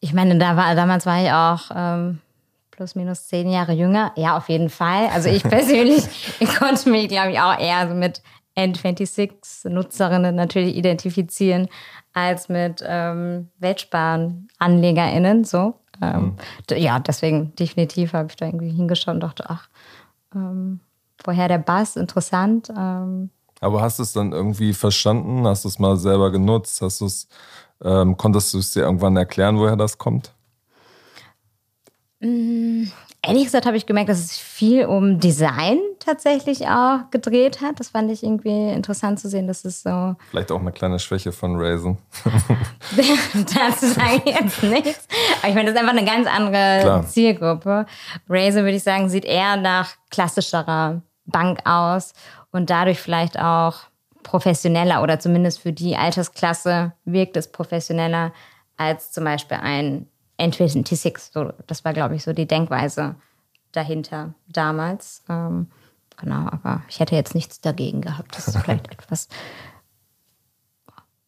Ich 0.00 0.14
meine, 0.14 0.38
da 0.38 0.56
war, 0.56 0.74
damals 0.74 1.04
war 1.04 1.22
ich 1.22 1.30
auch 1.30 1.70
ähm, 1.74 2.20
plus 2.78 2.94
minus 2.94 3.26
zehn 3.26 3.50
Jahre 3.50 3.72
jünger. 3.72 4.12
Ja, 4.14 4.36
auf 4.36 4.48
jeden 4.48 4.70
Fall. 4.70 5.08
Also 5.08 5.28
ich 5.28 5.42
persönlich 5.56 6.04
ich 6.38 6.54
konnte 6.54 6.88
mich, 6.88 7.08
glaube 7.08 7.32
ich, 7.32 7.40
auch 7.40 7.58
eher 7.58 7.88
so 7.88 7.94
mit 7.94 8.22
N26-Nutzerinnen 8.56 10.34
natürlich 10.34 10.76
identifizieren 10.76 11.66
als 12.12 12.48
mit 12.48 12.82
ähm, 12.86 13.50
Weltsparanlegerinnen. 13.58 15.42
So. 15.42 15.74
Ähm, 16.00 16.36
mhm. 16.70 16.76
Ja, 16.76 17.00
deswegen 17.00 17.52
definitiv 17.56 18.12
habe 18.12 18.28
ich 18.30 18.36
da 18.36 18.46
irgendwie 18.46 18.70
hingeschaut 18.70 19.14
und 19.14 19.20
dachte, 19.24 19.50
ach, 19.50 19.68
ähm, 20.32 20.78
woher 21.24 21.48
der 21.48 21.58
Bass, 21.58 21.96
interessant. 21.96 22.70
Ähm. 22.76 23.30
Aber 23.60 23.82
hast 23.82 23.98
du 23.98 24.04
es 24.04 24.12
dann 24.12 24.30
irgendwie 24.30 24.72
verstanden? 24.72 25.48
Hast 25.48 25.64
du 25.64 25.68
es 25.68 25.80
mal 25.80 25.96
selber 25.96 26.30
genutzt? 26.30 26.80
Hast 26.80 27.00
du 27.00 27.06
es, 27.06 27.28
ähm, 27.82 28.16
konntest 28.16 28.54
du 28.54 28.58
es 28.58 28.70
dir 28.70 28.84
irgendwann 28.84 29.16
erklären, 29.16 29.58
woher 29.58 29.74
das 29.74 29.98
kommt? 29.98 30.32
Mm, 32.20 32.84
ehrlich 33.22 33.44
gesagt 33.44 33.66
habe 33.66 33.76
ich 33.76 33.86
gemerkt, 33.86 34.08
dass 34.08 34.18
es 34.18 34.36
viel 34.36 34.86
um 34.86 35.20
Design 35.20 35.78
tatsächlich 36.00 36.66
auch 36.66 37.10
gedreht 37.10 37.60
hat. 37.60 37.78
Das 37.78 37.90
fand 37.90 38.10
ich 38.10 38.24
irgendwie 38.24 38.70
interessant 38.72 39.20
zu 39.20 39.28
sehen, 39.28 39.46
dass 39.46 39.64
es 39.64 39.82
so. 39.82 40.16
Vielleicht 40.30 40.50
auch 40.50 40.60
eine 40.60 40.72
kleine 40.72 40.98
Schwäche 40.98 41.30
von 41.30 41.56
Raisin. 41.56 41.98
Dazu 43.34 43.86
sage 43.86 44.22
ich 44.24 44.34
jetzt 44.34 44.62
nichts. 44.64 45.06
Aber 45.40 45.48
ich 45.48 45.54
meine, 45.54 45.70
das 45.70 45.74
ist 45.74 45.80
einfach 45.80 45.96
eine 45.96 46.04
ganz 46.04 46.26
andere 46.26 46.80
Klar. 46.82 47.06
Zielgruppe. 47.06 47.86
Raisin, 48.28 48.64
würde 48.64 48.76
ich 48.76 48.82
sagen, 48.82 49.08
sieht 49.08 49.24
eher 49.24 49.56
nach 49.56 49.90
klassischerer 50.10 51.02
Bank 51.26 51.60
aus 51.64 52.14
und 52.50 52.70
dadurch 52.70 52.98
vielleicht 52.98 53.38
auch 53.38 53.76
professioneller 54.24 55.02
oder 55.02 55.20
zumindest 55.20 55.60
für 55.60 55.72
die 55.72 55.96
Altersklasse 55.96 56.92
wirkt 57.04 57.36
es 57.36 57.52
professioneller 57.52 58.32
als 58.76 59.12
zum 59.12 59.24
Beispiel 59.24 59.58
ein 59.58 60.06
N26. 60.38 61.32
So, 61.32 61.52
das 61.66 61.84
war, 61.84 61.92
glaube 61.92 62.16
ich, 62.16 62.24
so 62.24 62.32
die 62.32 62.46
Denkweise 62.46 63.16
dahinter 63.72 64.34
damals. 64.48 65.22
Ähm, 65.28 65.68
genau, 66.16 66.48
aber 66.50 66.82
ich 66.88 67.00
hätte 67.00 67.14
jetzt 67.14 67.34
nichts 67.34 67.60
dagegen 67.60 68.00
gehabt, 68.00 68.36
das 68.36 68.56
vielleicht 68.62 68.90
etwas 68.90 69.28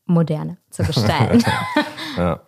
moderner 0.07 0.57
zu 0.71 0.83
gestalten. 0.85 1.45
ja. 2.17 2.41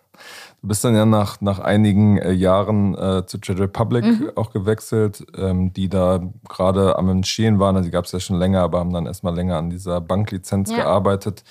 Du 0.61 0.69
bist 0.69 0.81
dann 0.85 0.95
ja 0.95 1.05
nach, 1.05 1.41
nach 1.41 1.59
einigen 1.59 2.17
äh, 2.17 2.31
Jahren 2.31 2.95
äh, 2.95 3.25
zu 3.25 3.37
Trade 3.37 3.63
Republic 3.63 4.05
mhm. 4.05 4.31
auch 4.35 4.51
gewechselt, 4.51 5.25
ähm, 5.35 5.73
die 5.73 5.89
da 5.89 6.21
gerade 6.47 6.97
am 6.97 7.09
Entstehen 7.09 7.59
waren. 7.59 7.75
Also 7.75 7.87
die 7.87 7.91
gab 7.91 8.05
es 8.05 8.13
ja 8.13 8.21
schon 8.21 8.37
länger, 8.37 8.61
aber 8.61 8.79
haben 8.79 8.93
dann 8.93 9.05
erstmal 9.05 9.35
länger 9.35 9.57
an 9.57 9.69
dieser 9.69 9.99
Banklizenz 9.99 10.71
ja. 10.71 10.77
gearbeitet. 10.77 11.43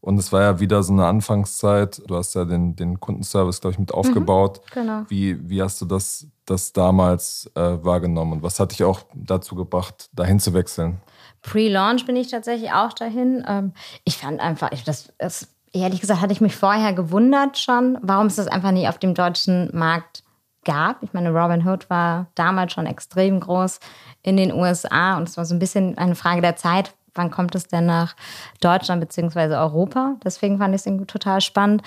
Und 0.00 0.18
es 0.18 0.32
war 0.32 0.40
ja 0.40 0.60
wieder 0.60 0.82
so 0.82 0.92
eine 0.92 1.06
Anfangszeit. 1.06 2.02
Du 2.06 2.16
hast 2.16 2.34
ja 2.34 2.44
den, 2.44 2.74
den 2.74 3.00
Kundenservice, 3.00 3.60
glaube 3.60 3.72
ich, 3.72 3.78
mit 3.78 3.92
aufgebaut. 3.92 4.60
Mhm, 4.66 4.74
genau. 4.74 5.02
Wie, 5.08 5.48
wie 5.48 5.62
hast 5.62 5.80
du 5.80 5.84
das, 5.84 6.26
das 6.46 6.72
damals 6.72 7.50
äh, 7.54 7.60
wahrgenommen 7.60 8.32
und 8.34 8.42
was 8.42 8.58
hat 8.58 8.72
dich 8.72 8.82
auch 8.84 9.00
dazu 9.14 9.54
gebracht, 9.54 10.08
dahin 10.14 10.40
zu 10.40 10.54
wechseln? 10.54 11.00
Pre-Launch 11.42 12.06
bin 12.06 12.16
ich 12.16 12.28
tatsächlich 12.28 12.72
auch 12.72 12.92
dahin. 12.92 13.44
Ähm, 13.46 13.72
ich 14.04 14.16
fand 14.16 14.40
einfach, 14.40 14.72
ich, 14.72 14.84
das, 14.84 15.12
das, 15.18 15.48
ehrlich 15.72 16.00
gesagt, 16.00 16.20
hatte 16.22 16.32
ich 16.32 16.40
mich 16.40 16.56
vorher 16.56 16.94
gewundert 16.94 17.58
schon, 17.58 17.98
warum 18.02 18.26
es 18.26 18.36
das 18.36 18.46
einfach 18.46 18.72
nicht 18.72 18.88
auf 18.88 18.98
dem 18.98 19.14
deutschen 19.14 19.70
Markt 19.76 20.22
gab. 20.64 21.02
Ich 21.02 21.12
meine, 21.12 21.30
Robin 21.30 21.66
Hood 21.66 21.88
war 21.88 22.26
damals 22.34 22.72
schon 22.72 22.86
extrem 22.86 23.40
groß 23.40 23.80
in 24.22 24.36
den 24.36 24.52
USA 24.52 25.16
und 25.16 25.28
es 25.28 25.36
war 25.36 25.44
so 25.44 25.54
ein 25.54 25.58
bisschen 25.58 25.96
eine 25.96 26.14
Frage 26.14 26.42
der 26.42 26.56
Zeit, 26.56 26.94
wann 27.20 27.30
kommt 27.30 27.54
es 27.54 27.68
denn 27.68 27.86
nach 27.86 28.16
Deutschland 28.60 29.00
bzw. 29.00 29.54
Europa? 29.54 30.16
Deswegen 30.24 30.58
fand 30.58 30.74
ich 30.74 30.86
es 30.86 31.06
total 31.06 31.40
spannend. 31.40 31.82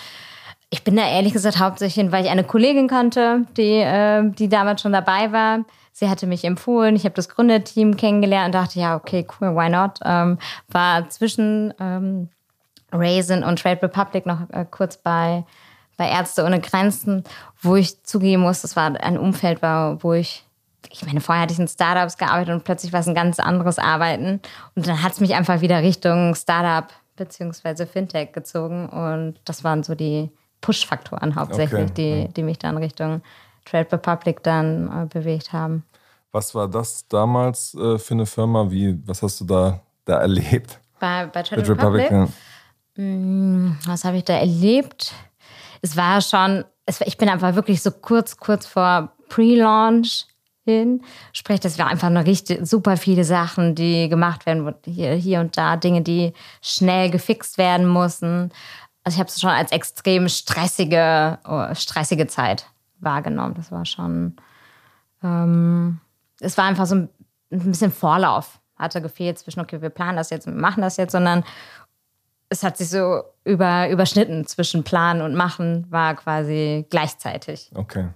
Ich 0.69 0.83
bin 0.83 0.95
da 0.95 1.07
ehrlich 1.07 1.33
gesagt 1.33 1.59
hauptsächlich 1.59 1.95
hin, 1.95 2.11
weil 2.11 2.23
ich 2.23 2.31
eine 2.31 2.43
Kollegin 2.43 2.87
kannte, 2.87 3.45
die, 3.57 3.79
äh, 3.79 4.23
die 4.31 4.49
damals 4.49 4.81
schon 4.81 4.93
dabei 4.93 5.31
war. 5.31 5.65
Sie 5.91 6.09
hatte 6.09 6.25
mich 6.25 6.43
empfohlen. 6.43 6.95
Ich 6.95 7.03
habe 7.03 7.13
das 7.13 7.29
Gründerteam 7.29 7.97
kennengelernt 7.97 8.47
und 8.47 8.61
dachte, 8.61 8.79
ja, 8.79 8.95
okay, 8.95 9.27
cool, 9.39 9.55
why 9.55 9.69
not? 9.69 9.99
Ähm, 10.03 10.39
war 10.69 11.09
zwischen 11.09 11.73
ähm, 11.79 12.29
Raisin 12.91 13.43
und 13.43 13.61
Trade 13.61 13.83
Republic 13.83 14.25
noch 14.25 14.49
äh, 14.49 14.65
kurz 14.69 14.97
bei, 14.97 15.45
bei 15.97 16.09
Ärzte 16.09 16.43
ohne 16.43 16.59
Grenzen, 16.59 17.23
wo 17.61 17.75
ich 17.75 18.03
zugeben 18.03 18.41
muss, 18.41 18.61
das 18.61 18.75
war 18.75 18.99
ein 18.99 19.17
Umfeld, 19.17 19.61
war, 19.61 20.03
wo 20.03 20.13
ich 20.13 20.43
ich 20.91 21.05
meine, 21.05 21.21
vorher 21.21 21.43
hatte 21.43 21.53
ich 21.53 21.59
in 21.59 21.67
Startups 21.67 22.17
gearbeitet 22.17 22.53
und 22.53 22.63
plötzlich 22.63 22.93
war 22.93 22.99
es 22.99 23.07
ein 23.07 23.15
ganz 23.15 23.39
anderes 23.39 23.79
Arbeiten. 23.79 24.41
Und 24.75 24.87
dann 24.87 25.01
hat 25.01 25.13
es 25.13 25.19
mich 25.19 25.33
einfach 25.33 25.61
wieder 25.61 25.81
Richtung 25.81 26.35
Startup 26.35 26.91
bzw. 27.15 27.85
Fintech 27.85 28.33
gezogen. 28.33 28.89
Und 28.89 29.35
das 29.45 29.63
waren 29.63 29.83
so 29.83 29.95
die 29.95 30.31
Push-Faktoren 30.61 31.35
hauptsächlich, 31.35 31.91
okay. 31.91 32.25
die, 32.27 32.33
die 32.33 32.43
mich 32.43 32.57
dann 32.57 32.77
Richtung 32.77 33.21
Trade 33.65 33.91
Republic 33.91 34.43
dann 34.43 35.03
äh, 35.03 35.05
bewegt 35.05 35.53
haben. 35.53 35.83
Was 36.31 36.55
war 36.55 36.67
das 36.67 37.07
damals 37.07 37.75
äh, 37.75 37.97
für 37.99 38.13
eine 38.13 38.25
Firma? 38.25 38.69
Wie, 38.69 38.99
was 39.05 39.21
hast 39.21 39.39
du 39.41 39.45
da, 39.45 39.79
da 40.05 40.19
erlebt? 40.19 40.79
Bei, 40.99 41.27
bei 41.27 41.43
Trade 41.43 41.69
Republic? 41.69 42.11
Republic 42.11 42.29
ja. 42.97 43.03
mm, 43.03 43.77
was 43.85 44.03
habe 44.03 44.17
ich 44.17 44.23
da 44.23 44.33
erlebt? 44.33 45.13
Es 45.81 45.95
war 45.95 46.21
schon, 46.21 46.63
es, 46.85 47.01
ich 47.01 47.17
bin 47.17 47.29
einfach 47.29 47.55
wirklich 47.55 47.81
so 47.81 47.91
kurz, 47.91 48.37
kurz 48.37 48.65
vor 48.65 49.11
Pre-Launch 49.29 50.25
hin. 50.65 51.01
Sprich, 51.33 51.59
das 51.59 51.77
war 51.77 51.87
einfach 51.87 52.07
eine 52.07 52.25
richtig 52.25 52.65
super 52.65 52.97
viele 52.97 53.23
Sachen, 53.23 53.75
die 53.75 54.09
gemacht 54.09 54.45
werden, 54.45 54.73
hier, 54.85 55.13
hier 55.13 55.39
und 55.39 55.57
da, 55.57 55.75
Dinge, 55.77 56.01
die 56.01 56.33
schnell 56.61 57.09
gefixt 57.09 57.57
werden 57.57 57.87
mussten. 57.87 58.51
Also 59.03 59.15
ich 59.15 59.19
habe 59.19 59.29
es 59.29 59.39
schon 59.39 59.49
als 59.49 59.71
extrem 59.71 60.29
stressige, 60.29 61.39
oh, 61.47 61.73
stressige 61.75 62.27
Zeit 62.27 62.67
wahrgenommen. 62.99 63.55
Das 63.55 63.71
war 63.71 63.85
schon, 63.85 64.35
ähm, 65.23 65.99
es 66.39 66.57
war 66.57 66.65
einfach 66.65 66.85
so 66.85 66.95
ein, 66.95 67.09
ein 67.51 67.71
bisschen 67.71 67.91
Vorlauf 67.91 68.59
hatte 68.77 69.01
gefehlt 69.01 69.39
zwischen, 69.39 69.61
okay, 69.61 69.81
wir 69.81 69.89
planen 69.89 70.17
das 70.17 70.29
jetzt, 70.29 70.45
wir 70.45 70.53
machen 70.53 70.81
das 70.81 70.97
jetzt, 70.97 71.11
sondern 71.11 71.43
es 72.49 72.63
hat 72.63 72.77
sich 72.77 72.89
so 72.89 73.23
über, 73.45 73.89
überschnitten 73.89 74.45
zwischen 74.45 74.83
Planen 74.83 75.21
und 75.21 75.33
Machen, 75.33 75.87
war 75.89 76.15
quasi 76.15 76.85
gleichzeitig. 76.89 77.71
Okay. 77.73 78.09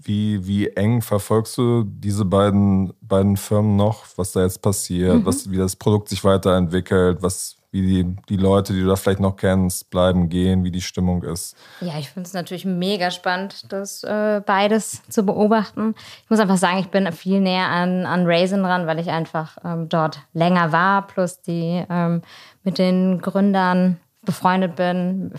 Wie, 0.00 0.46
wie 0.46 0.68
eng 0.68 1.02
verfolgst 1.02 1.58
du 1.58 1.82
diese 1.84 2.24
beiden, 2.24 2.92
beiden 3.00 3.36
Firmen 3.36 3.74
noch, 3.74 4.04
was 4.16 4.30
da 4.32 4.42
jetzt 4.42 4.62
passiert, 4.62 5.16
mhm. 5.16 5.26
was, 5.26 5.50
wie 5.50 5.56
das 5.56 5.74
Produkt 5.74 6.08
sich 6.08 6.22
weiterentwickelt, 6.22 7.20
was, 7.20 7.56
wie 7.72 7.82
die, 7.82 8.16
die 8.28 8.36
Leute, 8.36 8.72
die 8.72 8.80
du 8.80 8.86
da 8.86 8.94
vielleicht 8.94 9.18
noch 9.18 9.36
kennst, 9.36 9.90
bleiben, 9.90 10.28
gehen, 10.28 10.62
wie 10.62 10.70
die 10.70 10.80
Stimmung 10.80 11.24
ist? 11.24 11.56
Ja, 11.80 11.98
ich 11.98 12.10
finde 12.10 12.28
es 12.28 12.32
natürlich 12.32 12.64
mega 12.64 13.10
spannend, 13.10 13.72
das 13.72 14.04
äh, 14.04 14.40
beides 14.46 15.02
zu 15.08 15.24
beobachten. 15.24 15.96
Ich 16.22 16.30
muss 16.30 16.38
einfach 16.38 16.58
sagen, 16.58 16.78
ich 16.78 16.88
bin 16.88 17.10
viel 17.10 17.40
näher 17.40 17.66
an, 17.66 18.06
an 18.06 18.24
Raisin 18.24 18.64
ran, 18.64 18.86
weil 18.86 19.00
ich 19.00 19.10
einfach 19.10 19.58
ähm, 19.64 19.88
dort 19.88 20.20
länger 20.32 20.70
war, 20.70 21.08
plus 21.08 21.42
die 21.42 21.84
ähm, 21.90 22.22
mit 22.62 22.78
den 22.78 23.20
Gründern 23.20 23.98
befreundet 24.22 24.76
bin, 24.76 25.32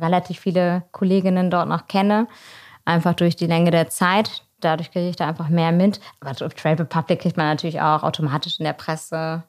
relativ 0.00 0.38
viele 0.38 0.84
Kolleginnen 0.92 1.50
dort 1.50 1.68
noch 1.68 1.86
kenne 1.86 2.28
einfach 2.84 3.14
durch 3.14 3.36
die 3.36 3.46
Länge 3.46 3.70
der 3.70 3.88
Zeit. 3.88 4.44
Dadurch 4.60 4.90
kriege 4.90 5.08
ich 5.08 5.16
da 5.16 5.28
einfach 5.28 5.48
mehr 5.48 5.72
mit. 5.72 6.00
Aber 6.20 6.30
auf 6.30 6.54
Trade 6.54 6.82
Republic 6.82 7.20
kriegt 7.20 7.36
man 7.36 7.46
natürlich 7.46 7.80
auch 7.80 8.02
automatisch 8.02 8.58
in 8.58 8.64
der 8.64 8.72
Presse, 8.72 9.42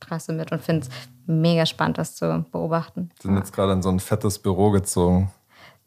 Presse 0.00 0.32
mit 0.32 0.52
und 0.52 0.62
finde 0.62 0.86
es 0.86 0.90
mega 1.26 1.66
spannend, 1.66 1.98
das 1.98 2.14
zu 2.14 2.44
beobachten. 2.50 3.10
Wir 3.20 3.30
sind 3.30 3.36
jetzt 3.36 3.52
gerade 3.52 3.72
in 3.72 3.82
so 3.82 3.88
ein 3.88 4.00
fettes 4.00 4.38
Büro 4.38 4.70
gezogen. 4.70 5.30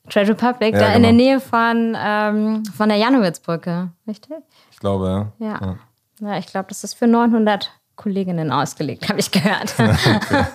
Trade 0.10 0.30
Republic, 0.30 0.74
ja, 0.74 0.80
da 0.80 0.86
genau. 0.88 0.96
in 0.96 1.04
der 1.04 1.12
Nähe 1.12 1.40
von, 1.40 1.96
ähm, 1.98 2.64
von 2.66 2.90
der 2.90 2.98
Janowitzbrücke, 2.98 3.92
richtig? 4.08 4.38
Ich 4.72 4.80
glaube, 4.80 5.32
ja. 5.40 5.48
Ja, 5.48 5.60
ja. 5.62 5.76
ja 6.20 6.38
ich 6.38 6.48
glaube, 6.48 6.68
das 6.70 6.84
ist 6.84 6.96
für 6.96 7.08
900 7.08 7.72
Kolleginnen 7.96 8.52
ausgelegt, 8.52 9.10
habe 9.10 9.20
ich 9.20 9.32
gehört. 9.32 9.74
okay. 9.80 10.46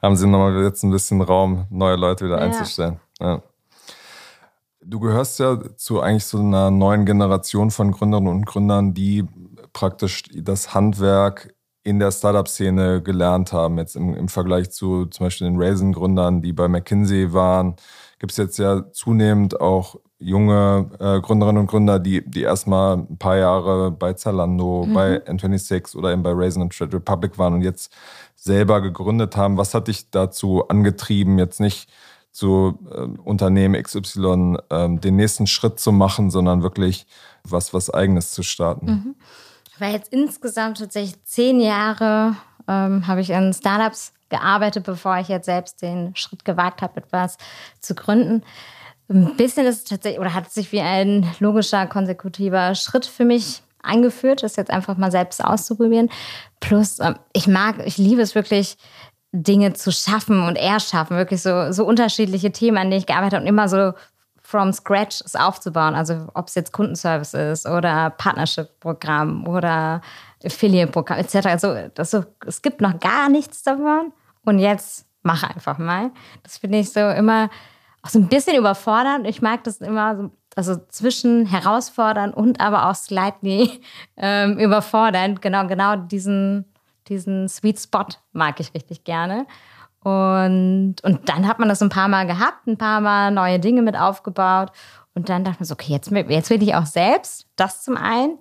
Haben 0.00 0.16
Sie 0.16 0.26
nochmal 0.26 0.62
jetzt 0.62 0.82
ein 0.82 0.90
bisschen 0.90 1.20
Raum, 1.22 1.66
neue 1.70 1.96
Leute 1.96 2.26
wieder 2.26 2.38
einzustellen. 2.38 3.00
Ja. 3.20 3.42
Du 4.86 5.00
gehörst 5.00 5.38
ja 5.38 5.58
zu 5.76 6.00
eigentlich 6.00 6.26
so 6.26 6.38
einer 6.38 6.70
neuen 6.70 7.06
Generation 7.06 7.70
von 7.70 7.90
Gründerinnen 7.90 8.30
und 8.30 8.46
Gründern, 8.46 8.92
die 8.92 9.24
praktisch 9.72 10.22
das 10.34 10.74
Handwerk 10.74 11.54
in 11.84 11.98
der 11.98 12.10
Startup-Szene 12.10 13.02
gelernt 13.02 13.52
haben. 13.52 13.78
Jetzt 13.78 13.96
im, 13.96 14.14
im, 14.14 14.28
Vergleich 14.28 14.70
zu 14.70 15.06
zum 15.06 15.26
Beispiel 15.26 15.46
den 15.46 15.60
Raisin-Gründern, 15.60 16.42
die 16.42 16.52
bei 16.52 16.68
McKinsey 16.68 17.32
waren, 17.32 17.76
gibt 18.18 18.32
es 18.32 18.38
jetzt 18.38 18.58
ja 18.58 18.90
zunehmend 18.92 19.60
auch 19.60 19.96
junge 20.18 20.90
äh, 20.98 21.20
Gründerinnen 21.20 21.62
und 21.62 21.66
Gründer, 21.66 21.98
die, 21.98 22.28
die 22.28 22.42
erstmal 22.42 22.96
ein 22.96 23.18
paar 23.18 23.36
Jahre 23.36 23.90
bei 23.90 24.14
Zalando, 24.14 24.86
mhm. 24.86 24.94
bei 24.94 25.16
N26 25.26 25.96
oder 25.96 26.12
eben 26.12 26.22
bei 26.22 26.32
Raisin 26.32 26.62
und 26.62 26.76
Trade 26.76 26.96
Republic 26.96 27.38
waren 27.38 27.54
und 27.54 27.62
jetzt 27.62 27.92
selber 28.34 28.80
gegründet 28.80 29.36
haben. 29.36 29.58
Was 29.58 29.74
hat 29.74 29.88
dich 29.88 30.10
dazu 30.10 30.66
angetrieben, 30.68 31.38
jetzt 31.38 31.60
nicht 31.60 31.90
zu 32.34 32.80
äh, 32.90 33.02
Unternehmen 33.20 33.80
XY 33.80 34.56
äh, 34.68 34.88
den 34.98 35.16
nächsten 35.16 35.46
Schritt 35.46 35.78
zu 35.78 35.92
machen, 35.92 36.30
sondern 36.30 36.64
wirklich 36.64 37.06
was, 37.44 37.72
was 37.72 37.90
Eigenes 37.90 38.32
zu 38.32 38.42
starten. 38.42 38.86
Mhm. 38.86 39.14
War 39.78 39.90
jetzt 39.90 40.12
insgesamt 40.12 40.78
tatsächlich 40.78 41.22
zehn 41.24 41.60
Jahre, 41.60 42.36
ähm, 42.66 43.06
habe 43.06 43.20
ich 43.20 43.30
in 43.30 43.52
Startups 43.52 44.12
gearbeitet, 44.30 44.84
bevor 44.84 45.18
ich 45.18 45.28
jetzt 45.28 45.46
selbst 45.46 45.80
den 45.80 46.16
Schritt 46.16 46.44
gewagt 46.44 46.82
habe, 46.82 46.96
etwas 46.96 47.38
zu 47.80 47.94
gründen. 47.94 48.42
Ein 49.08 49.36
bisschen 49.36 49.66
ist 49.66 49.78
es 49.78 49.84
tatsächlich, 49.84 50.20
oder 50.20 50.34
hat 50.34 50.50
sich 50.50 50.72
wie 50.72 50.80
ein 50.80 51.30
logischer, 51.38 51.86
konsekutiver 51.86 52.74
Schritt 52.74 53.06
für 53.06 53.24
mich 53.24 53.62
angeführt, 53.80 54.42
das 54.42 54.56
jetzt 54.56 54.70
einfach 54.70 54.96
mal 54.96 55.12
selbst 55.12 55.44
auszuprobieren. 55.44 56.10
Plus, 56.58 56.98
ähm, 56.98 57.14
ich 57.32 57.46
mag, 57.46 57.76
ich 57.86 57.96
liebe 57.96 58.22
es 58.22 58.34
wirklich, 58.34 58.76
Dinge 59.34 59.72
zu 59.72 59.90
schaffen 59.90 60.46
und 60.46 60.56
erschaffen, 60.56 61.16
wirklich 61.16 61.42
so, 61.42 61.72
so 61.72 61.84
unterschiedliche 61.84 62.52
Themen, 62.52 62.78
an 62.78 62.90
denen 62.90 63.00
ich 63.00 63.06
gearbeitet 63.06 63.34
habe 63.34 63.42
und 63.42 63.48
immer 63.48 63.68
so 63.68 63.92
from 64.40 64.72
scratch 64.72 65.20
es 65.24 65.34
aufzubauen. 65.34 65.94
Also 65.94 66.28
ob 66.34 66.48
es 66.48 66.54
jetzt 66.54 66.72
Kundenservice 66.72 67.34
ist 67.34 67.66
oder 67.66 68.10
Partnership-Programm 68.10 69.48
oder 69.48 70.02
Affiliate-Programm 70.44 71.18
etc. 71.18 71.46
Also 71.46 71.74
das 71.94 72.12
so, 72.12 72.24
es 72.46 72.62
gibt 72.62 72.80
noch 72.80 73.00
gar 73.00 73.28
nichts 73.28 73.62
davon 73.64 74.12
und 74.44 74.60
jetzt 74.60 75.06
mach 75.22 75.42
einfach 75.42 75.78
mal. 75.78 76.12
Das 76.44 76.58
finde 76.58 76.78
ich 76.78 76.92
so 76.92 77.00
immer 77.00 77.50
auch 78.02 78.10
so 78.10 78.18
ein 78.18 78.28
bisschen 78.28 78.56
überfordernd. 78.56 79.26
Ich 79.26 79.42
mag 79.42 79.64
das 79.64 79.78
immer 79.78 80.16
so, 80.16 80.30
also 80.54 80.76
zwischen 80.88 81.46
herausfordernd 81.46 82.36
und 82.36 82.60
aber 82.60 82.88
auch 82.88 82.94
slightly 82.94 83.80
ähm, 84.16 84.58
überfordernd. 84.58 85.42
Genau, 85.42 85.66
genau 85.66 85.96
diesen, 85.96 86.66
diesen 87.08 87.48
Sweet 87.48 87.80
Spot 87.80 88.06
mag 88.32 88.60
ich 88.60 88.74
richtig 88.74 89.04
gerne. 89.04 89.46
Und, 90.02 90.96
und 91.02 91.28
dann 91.28 91.48
hat 91.48 91.58
man 91.58 91.68
das 91.68 91.82
ein 91.82 91.88
paar 91.88 92.08
Mal 92.08 92.26
gehabt, 92.26 92.66
ein 92.66 92.76
paar 92.76 93.00
Mal 93.00 93.30
neue 93.30 93.58
Dinge 93.58 93.82
mit 93.82 93.96
aufgebaut. 93.96 94.70
Und 95.14 95.28
dann 95.28 95.44
dachte 95.44 95.60
man 95.60 95.66
so, 95.66 95.74
okay, 95.74 95.92
jetzt, 95.92 96.10
jetzt 96.10 96.50
will 96.50 96.62
ich 96.62 96.74
auch 96.74 96.86
selbst, 96.86 97.46
das 97.56 97.82
zum 97.82 97.96
einen. 97.96 98.38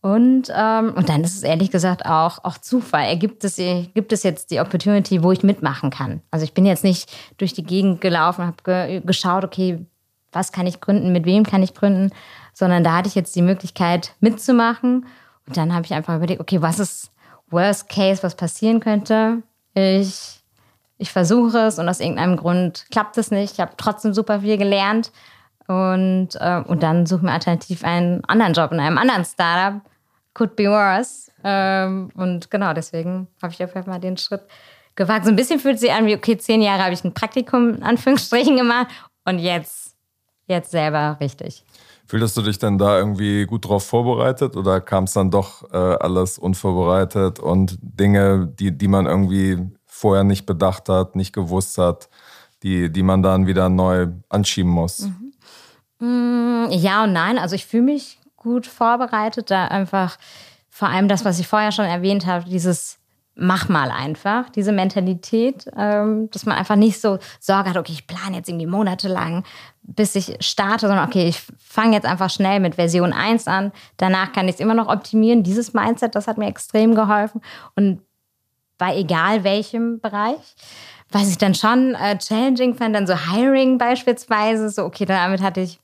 Und, 0.00 0.52
ähm, 0.54 0.94
und 0.94 1.08
dann 1.08 1.24
ist 1.24 1.36
es 1.36 1.42
ehrlich 1.42 1.70
gesagt 1.70 2.06
auch, 2.06 2.44
auch 2.44 2.58
Zufall. 2.58 3.04
Ergibt 3.04 3.44
es, 3.44 3.56
gibt 3.56 4.12
es 4.12 4.22
jetzt 4.22 4.50
die 4.50 4.60
Opportunity, 4.60 5.22
wo 5.22 5.32
ich 5.32 5.42
mitmachen 5.42 5.90
kann? 5.90 6.22
Also 6.30 6.44
ich 6.44 6.54
bin 6.54 6.66
jetzt 6.66 6.84
nicht 6.84 7.10
durch 7.38 7.54
die 7.54 7.64
Gegend 7.64 8.00
gelaufen, 8.00 8.46
habe 8.46 8.62
ge 8.64 9.00
geschaut, 9.04 9.44
okay, 9.44 9.84
was 10.32 10.52
kann 10.52 10.66
ich 10.66 10.80
gründen, 10.80 11.12
mit 11.12 11.24
wem 11.24 11.44
kann 11.44 11.62
ich 11.62 11.74
gründen, 11.74 12.10
sondern 12.52 12.84
da 12.84 12.96
hatte 12.96 13.08
ich 13.08 13.14
jetzt 13.14 13.34
die 13.36 13.42
Möglichkeit 13.42 14.14
mitzumachen. 14.20 15.06
Und 15.46 15.56
dann 15.56 15.74
habe 15.74 15.86
ich 15.86 15.94
einfach 15.94 16.16
überlegt, 16.16 16.40
okay, 16.40 16.62
was 16.62 16.78
ist 16.78 17.10
Worst 17.48 17.88
Case, 17.88 18.22
was 18.22 18.34
passieren 18.34 18.80
könnte? 18.80 19.42
Ich 19.74 20.36
ich 20.98 21.12
versuche 21.12 21.58
es 21.58 21.78
und 21.78 21.88
aus 21.88 22.00
irgendeinem 22.00 22.36
Grund 22.36 22.86
klappt 22.90 23.18
es 23.18 23.30
nicht. 23.30 23.54
Ich 23.54 23.60
habe 23.60 23.72
trotzdem 23.76 24.14
super 24.14 24.40
viel 24.40 24.56
gelernt 24.56 25.12
und, 25.66 26.30
äh, 26.36 26.62
und 26.66 26.82
dann 26.82 27.06
suche 27.06 27.24
mir 27.24 27.32
alternativ 27.32 27.84
einen 27.84 28.24
anderen 28.24 28.54
Job 28.54 28.72
in 28.72 28.80
einem 28.80 28.98
anderen 28.98 29.24
Startup. 29.24 29.82
Could 30.32 30.56
be 30.56 30.64
worse. 30.64 31.30
Ähm, 31.44 32.10
und 32.14 32.50
genau, 32.50 32.72
deswegen 32.72 33.28
habe 33.42 33.52
ich 33.52 33.62
auf 33.62 33.74
jeden 33.74 33.86
Fall 33.86 34.00
den 34.00 34.16
Schritt 34.16 34.42
gewagt. 34.94 35.24
So 35.24 35.30
ein 35.30 35.36
bisschen 35.36 35.60
fühlt 35.60 35.78
sich 35.78 35.92
an 35.92 36.06
wie, 36.06 36.14
okay, 36.14 36.38
zehn 36.38 36.62
Jahre 36.62 36.84
habe 36.84 36.94
ich 36.94 37.04
ein 37.04 37.14
Praktikum 37.14 37.74
in 37.74 37.82
Anführungsstrichen 37.82 38.56
gemacht 38.56 38.88
und 39.24 39.38
jetzt, 39.38 39.94
jetzt 40.46 40.70
selber 40.70 41.18
richtig. 41.20 41.62
Fühltest 42.06 42.36
du 42.36 42.42
dich 42.42 42.58
denn 42.58 42.78
da 42.78 42.98
irgendwie 42.98 43.46
gut 43.46 43.68
drauf 43.68 43.84
vorbereitet 43.84 44.56
oder 44.56 44.80
kam 44.80 45.04
es 45.04 45.12
dann 45.12 45.30
doch 45.30 45.70
äh, 45.72 45.76
alles 45.76 46.38
unvorbereitet 46.38 47.40
und 47.40 47.78
Dinge, 47.80 48.46
die, 48.46 48.76
die 48.76 48.88
man 48.88 49.06
irgendwie 49.06 49.58
vorher 49.86 50.22
nicht 50.22 50.46
bedacht 50.46 50.88
hat, 50.88 51.16
nicht 51.16 51.32
gewusst 51.32 51.78
hat, 51.78 52.08
die, 52.62 52.92
die 52.92 53.02
man 53.02 53.22
dann 53.22 53.46
wieder 53.46 53.68
neu 53.68 54.08
anschieben 54.28 54.70
muss? 54.70 55.08
Mhm. 56.00 56.68
Ja 56.70 57.04
und 57.04 57.12
nein. 57.12 57.38
Also 57.38 57.54
ich 57.54 57.66
fühle 57.66 57.84
mich 57.84 58.18
gut 58.36 58.66
vorbereitet, 58.66 59.50
da 59.50 59.66
einfach 59.66 60.18
vor 60.70 60.88
allem 60.88 61.08
das, 61.08 61.24
was 61.24 61.38
ich 61.38 61.48
vorher 61.48 61.72
schon 61.72 61.86
erwähnt 61.86 62.26
habe, 62.26 62.48
dieses 62.48 62.95
mach 63.36 63.68
mal 63.68 63.90
einfach, 63.90 64.48
diese 64.48 64.72
Mentalität, 64.72 65.66
ähm, 65.76 66.30
dass 66.30 66.46
man 66.46 66.56
einfach 66.56 66.74
nicht 66.74 67.00
so 67.00 67.18
Sorge 67.38 67.70
hat, 67.70 67.76
okay, 67.76 67.92
ich 67.92 68.06
plane 68.06 68.36
jetzt 68.36 68.48
irgendwie 68.48 68.66
monatelang, 68.66 69.44
bis 69.82 70.14
ich 70.14 70.36
starte, 70.40 70.86
sondern 70.86 71.06
okay, 71.06 71.28
ich 71.28 71.42
fange 71.58 71.94
jetzt 71.94 72.06
einfach 72.06 72.30
schnell 72.30 72.60
mit 72.60 72.76
Version 72.76 73.12
1 73.12 73.46
an, 73.46 73.72
danach 73.98 74.32
kann 74.32 74.48
ich 74.48 74.54
es 74.54 74.60
immer 74.60 74.74
noch 74.74 74.88
optimieren. 74.88 75.42
Dieses 75.42 75.74
Mindset, 75.74 76.14
das 76.14 76.26
hat 76.26 76.38
mir 76.38 76.48
extrem 76.48 76.94
geholfen 76.94 77.42
und 77.76 78.00
bei 78.78 78.96
egal 78.96 79.44
welchem 79.44 80.00
Bereich. 80.00 80.56
Was 81.10 81.30
ich 81.30 81.38
dann 81.38 81.54
schon 81.54 81.94
äh, 81.94 82.18
challenging 82.18 82.74
fand, 82.74 82.96
dann 82.96 83.06
so 83.06 83.14
Hiring 83.14 83.78
beispielsweise, 83.78 84.70
so 84.70 84.84
okay, 84.84 85.04
damit 85.04 85.40
hatte 85.40 85.60
ich 85.60 85.78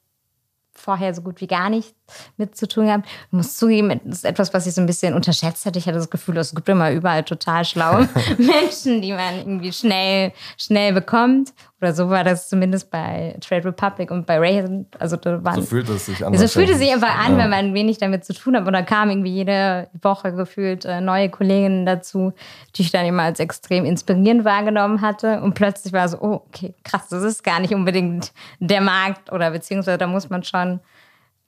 vorher 0.73 1.15
so 1.15 1.23
gut 1.23 1.41
wie 1.41 1.47
gar 1.47 1.71
nichts 1.71 1.95
mit 2.37 2.57
zu 2.57 2.69
tun 2.69 2.87
gehabt. 2.87 3.07
Ich 3.27 3.33
muss 3.33 3.57
zugeben, 3.57 4.01
das 4.05 4.19
ist 4.19 4.25
etwas, 4.25 4.53
was 4.55 4.67
ich 4.67 4.75
so 4.75 4.81
ein 4.81 4.87
bisschen 4.87 5.15
unterschätzt 5.15 5.67
hatte. 5.67 5.79
Ich 5.79 5.87
hatte 5.87 5.99
das 5.99 6.11
Gefühl, 6.11 6.37
es 6.37 6.55
gibt 6.55 6.69
immer 6.69 6.91
überall 6.93 7.25
total 7.25 7.65
schlaue 7.65 8.09
Menschen, 8.39 9.03
die 9.03 9.13
man 9.13 9.39
irgendwie 9.39 9.73
schnell, 9.73 10.33
schnell 10.59 10.93
bekommt. 10.93 11.53
Oder 11.81 11.93
so 11.95 12.09
war 12.11 12.23
das 12.23 12.49
zumindest 12.49 12.93
bei 12.93 13.37
Trade 13.41 13.65
Republic 13.65 14.13
und 14.13 14.25
bei 14.25 14.39
Raisin. 14.39 14.87
Also 15.01 15.17
da 15.17 15.43
waren, 15.43 15.57
so 15.57 15.63
fühlt 15.63 15.89
es 15.89 16.07
sich 16.07 16.25
an. 16.25 16.37
So 16.37 16.47
fühlt 16.47 16.71
es 16.71 16.79
sich 16.79 16.93
einfach 16.93 17.19
an, 17.19 17.33
ja. 17.33 17.39
wenn 17.39 17.51
man 17.51 17.75
wenig 17.75 17.99
damit 17.99 18.25
zu 18.25 18.35
tun 18.35 18.55
hat. 18.55 18.67
Und 18.67 18.73
da 18.73 18.83
kam 18.83 19.11
irgendwie 19.11 19.33
jede 19.33 19.89
Woche 20.01 20.33
gefühlt 20.33 20.85
äh, 20.85 21.01
neue 21.01 21.29
Kolleginnen 21.29 21.85
dazu, 21.85 22.35
die 22.77 22.83
ich 22.83 22.93
dann 22.93 23.05
immer 23.05 23.25
als 23.25 23.41
extrem 23.41 23.85
inspirierend 23.85 24.45
wahrgenommen 24.45 25.01
hatte. 25.01 25.41
Und 25.41 25.55
plötzlich 25.55 25.93
war 25.93 26.09
so, 26.09 26.19
oh, 26.21 26.43
okay, 26.47 26.75
krass, 26.85 27.09
das 27.09 27.25
ist 27.25 27.43
gar 27.43 27.59
nicht 27.59 27.75
unbedingt 27.75 28.33
der 28.61 28.81
Markt 28.81 29.33
oder 29.33 29.51
beziehungsweise 29.51 29.99
da 29.99 30.07
muss 30.07 30.31
man 30.31 30.45
schon 30.45 30.79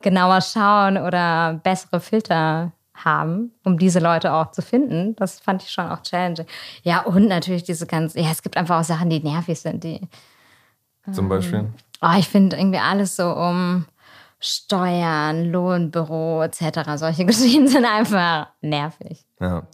genauer 0.04 0.42
schauen 0.42 0.98
oder 0.98 1.60
bessere 1.64 1.98
Filter 1.98 2.72
haben, 2.94 3.50
um 3.64 3.78
diese 3.78 3.98
Leute 3.98 4.32
auch 4.32 4.52
zu 4.52 4.62
finden. 4.62 5.16
Das 5.16 5.40
fand 5.40 5.62
ich 5.62 5.70
schon 5.70 5.86
auch 5.86 6.02
challenging. 6.02 6.46
Ja, 6.84 7.02
und 7.02 7.26
natürlich 7.26 7.64
diese 7.64 7.86
ganzen, 7.86 8.20
ja, 8.20 8.30
es 8.30 8.42
gibt 8.42 8.56
einfach 8.56 8.80
auch 8.80 8.84
Sachen, 8.84 9.10
die 9.10 9.20
nervig 9.20 9.58
sind, 9.58 9.82
die. 9.82 10.00
Zum 11.10 11.28
Beispiel? 11.28 11.60
Ähm, 11.60 11.74
oh, 12.02 12.16
ich 12.18 12.28
finde 12.28 12.56
irgendwie 12.56 12.78
alles 12.78 13.16
so 13.16 13.34
um 13.34 13.86
Steuern, 14.38 15.46
Lohnbüro 15.46 16.42
etc. 16.42 16.96
Solche 16.96 17.24
Geschichten 17.26 17.66
sind 17.66 17.84
einfach 17.84 18.48
nervig. 18.60 19.24
Ja. 19.40 19.66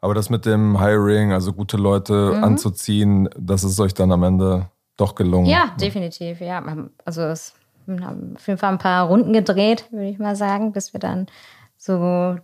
Aber 0.00 0.14
das 0.14 0.30
mit 0.30 0.44
dem 0.46 0.78
Hiring, 0.78 1.32
also 1.32 1.52
gute 1.52 1.76
Leute 1.76 2.34
mhm. 2.34 2.44
anzuziehen, 2.44 3.28
das 3.38 3.62
ist 3.62 3.78
euch 3.80 3.94
dann 3.94 4.10
am 4.12 4.22
Ende 4.22 4.70
doch 4.96 5.14
gelungen. 5.14 5.46
Ja, 5.46 5.70
definitiv, 5.78 6.40
ja. 6.40 6.62
Also 7.04 7.22
es 7.22 7.54
haben 7.88 8.34
auf 8.36 8.46
jeden 8.46 8.58
Fall 8.58 8.72
ein 8.72 8.78
paar 8.78 9.06
Runden 9.06 9.32
gedreht, 9.32 9.86
würde 9.90 10.08
ich 10.08 10.18
mal 10.18 10.36
sagen, 10.36 10.72
bis 10.72 10.92
wir 10.92 11.00
dann 11.00 11.26
so 11.76 12.36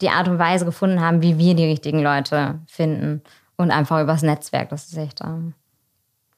die 0.00 0.10
Art 0.10 0.28
und 0.28 0.38
Weise 0.38 0.64
gefunden 0.64 1.00
haben, 1.00 1.22
wie 1.22 1.38
wir 1.38 1.54
die 1.54 1.64
richtigen 1.64 2.02
Leute 2.02 2.60
finden. 2.66 3.22
Und 3.56 3.70
einfach 3.70 4.02
übers 4.02 4.22
Netzwerk. 4.22 4.68
Das 4.68 4.86
ist 4.86 4.98
echt 4.98 5.22
ähm, 5.22 5.54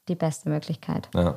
die 0.07 0.15
beste 0.15 0.49
Möglichkeit. 0.49 1.09
Ja. 1.13 1.35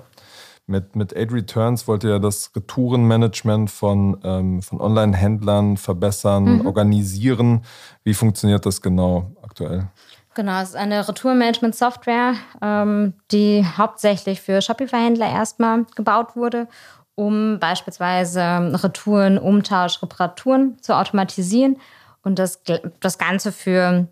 Mit, 0.67 0.95
mit 0.95 1.13
Aid 1.13 1.33
Returns 1.33 1.89
wollt 1.89 2.05
ihr 2.05 2.21
das 2.21 2.53
Retourenmanagement 2.55 3.69
von, 3.69 4.17
ähm, 4.23 4.63
von 4.63 4.81
Online-Händlern 4.81 5.77
verbessern, 5.77 6.59
mhm. 6.59 6.67
organisieren. 6.67 7.65
Wie 8.05 8.15
funktioniert 8.15 8.65
das 8.65 8.81
genau 8.81 9.33
aktuell? 9.43 9.89
Genau, 10.35 10.63
es 10.63 10.71
ist 10.71 10.77
eine 10.77 11.07
Retourenmanagement-Software, 11.07 12.35
ähm, 12.63 13.15
die 13.33 13.67
hauptsächlich 13.77 14.41
für 14.41 14.63
Shopify-Händler 14.63 15.29
erstmal 15.29 15.85
gebaut 15.97 16.37
wurde 16.37 16.69
um 17.15 17.59
beispielsweise 17.59 18.41
Retouren, 18.83 19.39
Umtausch, 19.39 20.03
Reparaturen 20.03 20.79
zu 20.81 20.97
automatisieren 20.97 21.79
und 22.23 22.39
das, 22.39 22.63
das 23.01 23.19
Ganze 23.19 23.53
für, 23.53 24.07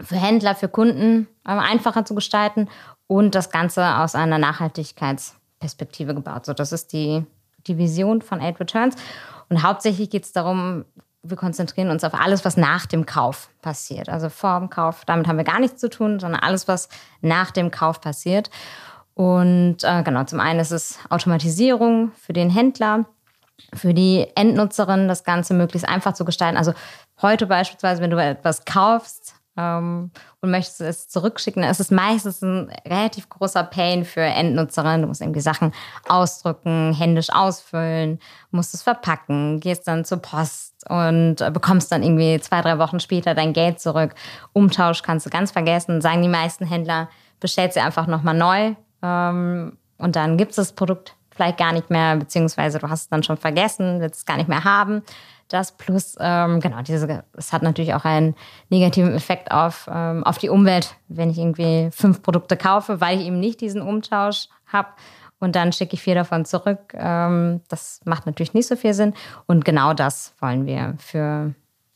für 0.00 0.16
Händler, 0.16 0.54
für 0.54 0.68
Kunden 0.68 1.28
ähm, 1.46 1.58
einfacher 1.58 2.04
zu 2.04 2.14
gestalten 2.14 2.68
und 3.06 3.34
das 3.34 3.50
Ganze 3.50 3.96
aus 3.96 4.14
einer 4.14 4.38
Nachhaltigkeitsperspektive 4.38 6.14
gebaut. 6.14 6.46
So, 6.46 6.52
das 6.52 6.72
ist 6.72 6.92
die, 6.92 7.24
die 7.66 7.78
Vision 7.78 8.22
von 8.22 8.40
Aid 8.40 8.60
Returns. 8.60 8.96
Und 9.48 9.62
hauptsächlich 9.62 10.10
geht 10.10 10.24
es 10.24 10.32
darum, 10.32 10.84
wir 11.22 11.36
konzentrieren 11.36 11.90
uns 11.90 12.04
auf 12.04 12.14
alles, 12.14 12.44
was 12.44 12.56
nach 12.56 12.86
dem 12.86 13.06
Kauf 13.06 13.48
passiert. 13.62 14.08
Also 14.08 14.28
vor 14.28 14.58
dem 14.58 14.70
Kauf, 14.70 15.04
damit 15.04 15.26
haben 15.26 15.36
wir 15.36 15.44
gar 15.44 15.60
nichts 15.60 15.80
zu 15.80 15.88
tun, 15.88 16.20
sondern 16.20 16.40
alles, 16.40 16.68
was 16.68 16.88
nach 17.20 17.50
dem 17.50 17.70
Kauf 17.70 18.00
passiert. 18.00 18.50
Und 19.16 19.78
äh, 19.82 20.02
genau, 20.02 20.24
zum 20.24 20.40
einen 20.40 20.60
ist 20.60 20.72
es 20.72 20.98
Automatisierung 21.08 22.12
für 22.12 22.34
den 22.34 22.50
Händler, 22.50 23.06
für 23.72 23.94
die 23.94 24.26
Endnutzerin, 24.34 25.08
das 25.08 25.24
Ganze 25.24 25.54
möglichst 25.54 25.88
einfach 25.88 26.12
zu 26.12 26.26
gestalten. 26.26 26.58
Also 26.58 26.74
heute 27.22 27.46
beispielsweise, 27.46 28.02
wenn 28.02 28.10
du 28.10 28.22
etwas 28.22 28.66
kaufst 28.66 29.36
ähm, 29.56 30.10
und 30.42 30.50
möchtest 30.50 30.82
es 30.82 31.08
zurückschicken, 31.08 31.62
dann 31.62 31.70
ist 31.70 31.80
es 31.80 31.90
meistens 31.90 32.42
ein 32.42 32.70
relativ 32.86 33.30
großer 33.30 33.64
Pain 33.64 34.04
für 34.04 34.20
Endnutzerinnen. 34.20 35.00
Du 35.00 35.08
musst 35.08 35.22
irgendwie 35.22 35.40
Sachen 35.40 35.72
ausdrücken, 36.06 36.92
händisch 36.92 37.30
ausfüllen, 37.32 38.18
musst 38.50 38.74
es 38.74 38.82
verpacken, 38.82 39.60
gehst 39.60 39.88
dann 39.88 40.04
zur 40.04 40.18
Post 40.18 40.74
und 40.90 41.40
äh, 41.40 41.50
bekommst 41.50 41.90
dann 41.90 42.02
irgendwie 42.02 42.38
zwei, 42.40 42.60
drei 42.60 42.78
Wochen 42.78 43.00
später 43.00 43.34
dein 43.34 43.54
Geld 43.54 43.80
zurück. 43.80 44.14
Umtausch 44.52 45.00
kannst 45.00 45.24
du 45.24 45.30
ganz 45.30 45.52
vergessen, 45.52 46.02
sagen 46.02 46.20
die 46.20 46.28
meisten 46.28 46.66
Händler, 46.66 47.08
bestellt 47.40 47.72
sie 47.72 47.80
einfach 47.80 48.06
nochmal 48.06 48.34
neu 48.34 48.76
ähm, 49.02 49.76
und 49.98 50.16
dann 50.16 50.36
gibt 50.36 50.50
es 50.50 50.56
das 50.56 50.72
Produkt 50.72 51.16
vielleicht 51.36 51.58
gar 51.58 51.72
nicht 51.72 51.90
mehr, 51.90 52.16
beziehungsweise 52.16 52.78
du 52.78 52.88
hast 52.88 53.02
es 53.02 53.08
dann 53.08 53.22
schon 53.22 53.36
vergessen, 53.36 54.00
willst 54.00 54.20
es 54.20 54.26
gar 54.26 54.36
nicht 54.36 54.48
mehr 54.48 54.64
haben. 54.64 55.02
Das 55.48 55.76
plus, 55.76 56.16
ähm, 56.18 56.60
genau, 56.60 56.82
diese, 56.82 57.24
es 57.34 57.52
hat 57.52 57.62
natürlich 57.62 57.94
auch 57.94 58.04
einen 58.04 58.34
negativen 58.68 59.14
Effekt 59.14 59.52
auf, 59.52 59.88
ähm, 59.92 60.24
auf 60.24 60.38
die 60.38 60.48
Umwelt, 60.48 60.96
wenn 61.08 61.30
ich 61.30 61.38
irgendwie 61.38 61.90
fünf 61.92 62.22
Produkte 62.22 62.56
kaufe, 62.56 63.00
weil 63.00 63.20
ich 63.20 63.26
eben 63.26 63.38
nicht 63.38 63.60
diesen 63.60 63.80
Umtausch 63.82 64.48
habe. 64.66 64.88
und 65.38 65.54
dann 65.54 65.72
schicke 65.72 65.94
ich 65.94 66.02
vier 66.02 66.14
davon 66.14 66.44
zurück. 66.46 66.94
Ähm, 66.94 67.60
das 67.68 68.00
macht 68.04 68.26
natürlich 68.26 68.54
nicht 68.54 68.66
so 68.66 68.74
viel 68.74 68.94
Sinn. 68.94 69.14
Und 69.46 69.64
genau 69.64 69.92
das 69.92 70.34
wollen 70.40 70.66
wir 70.66 70.94
für 70.98 71.54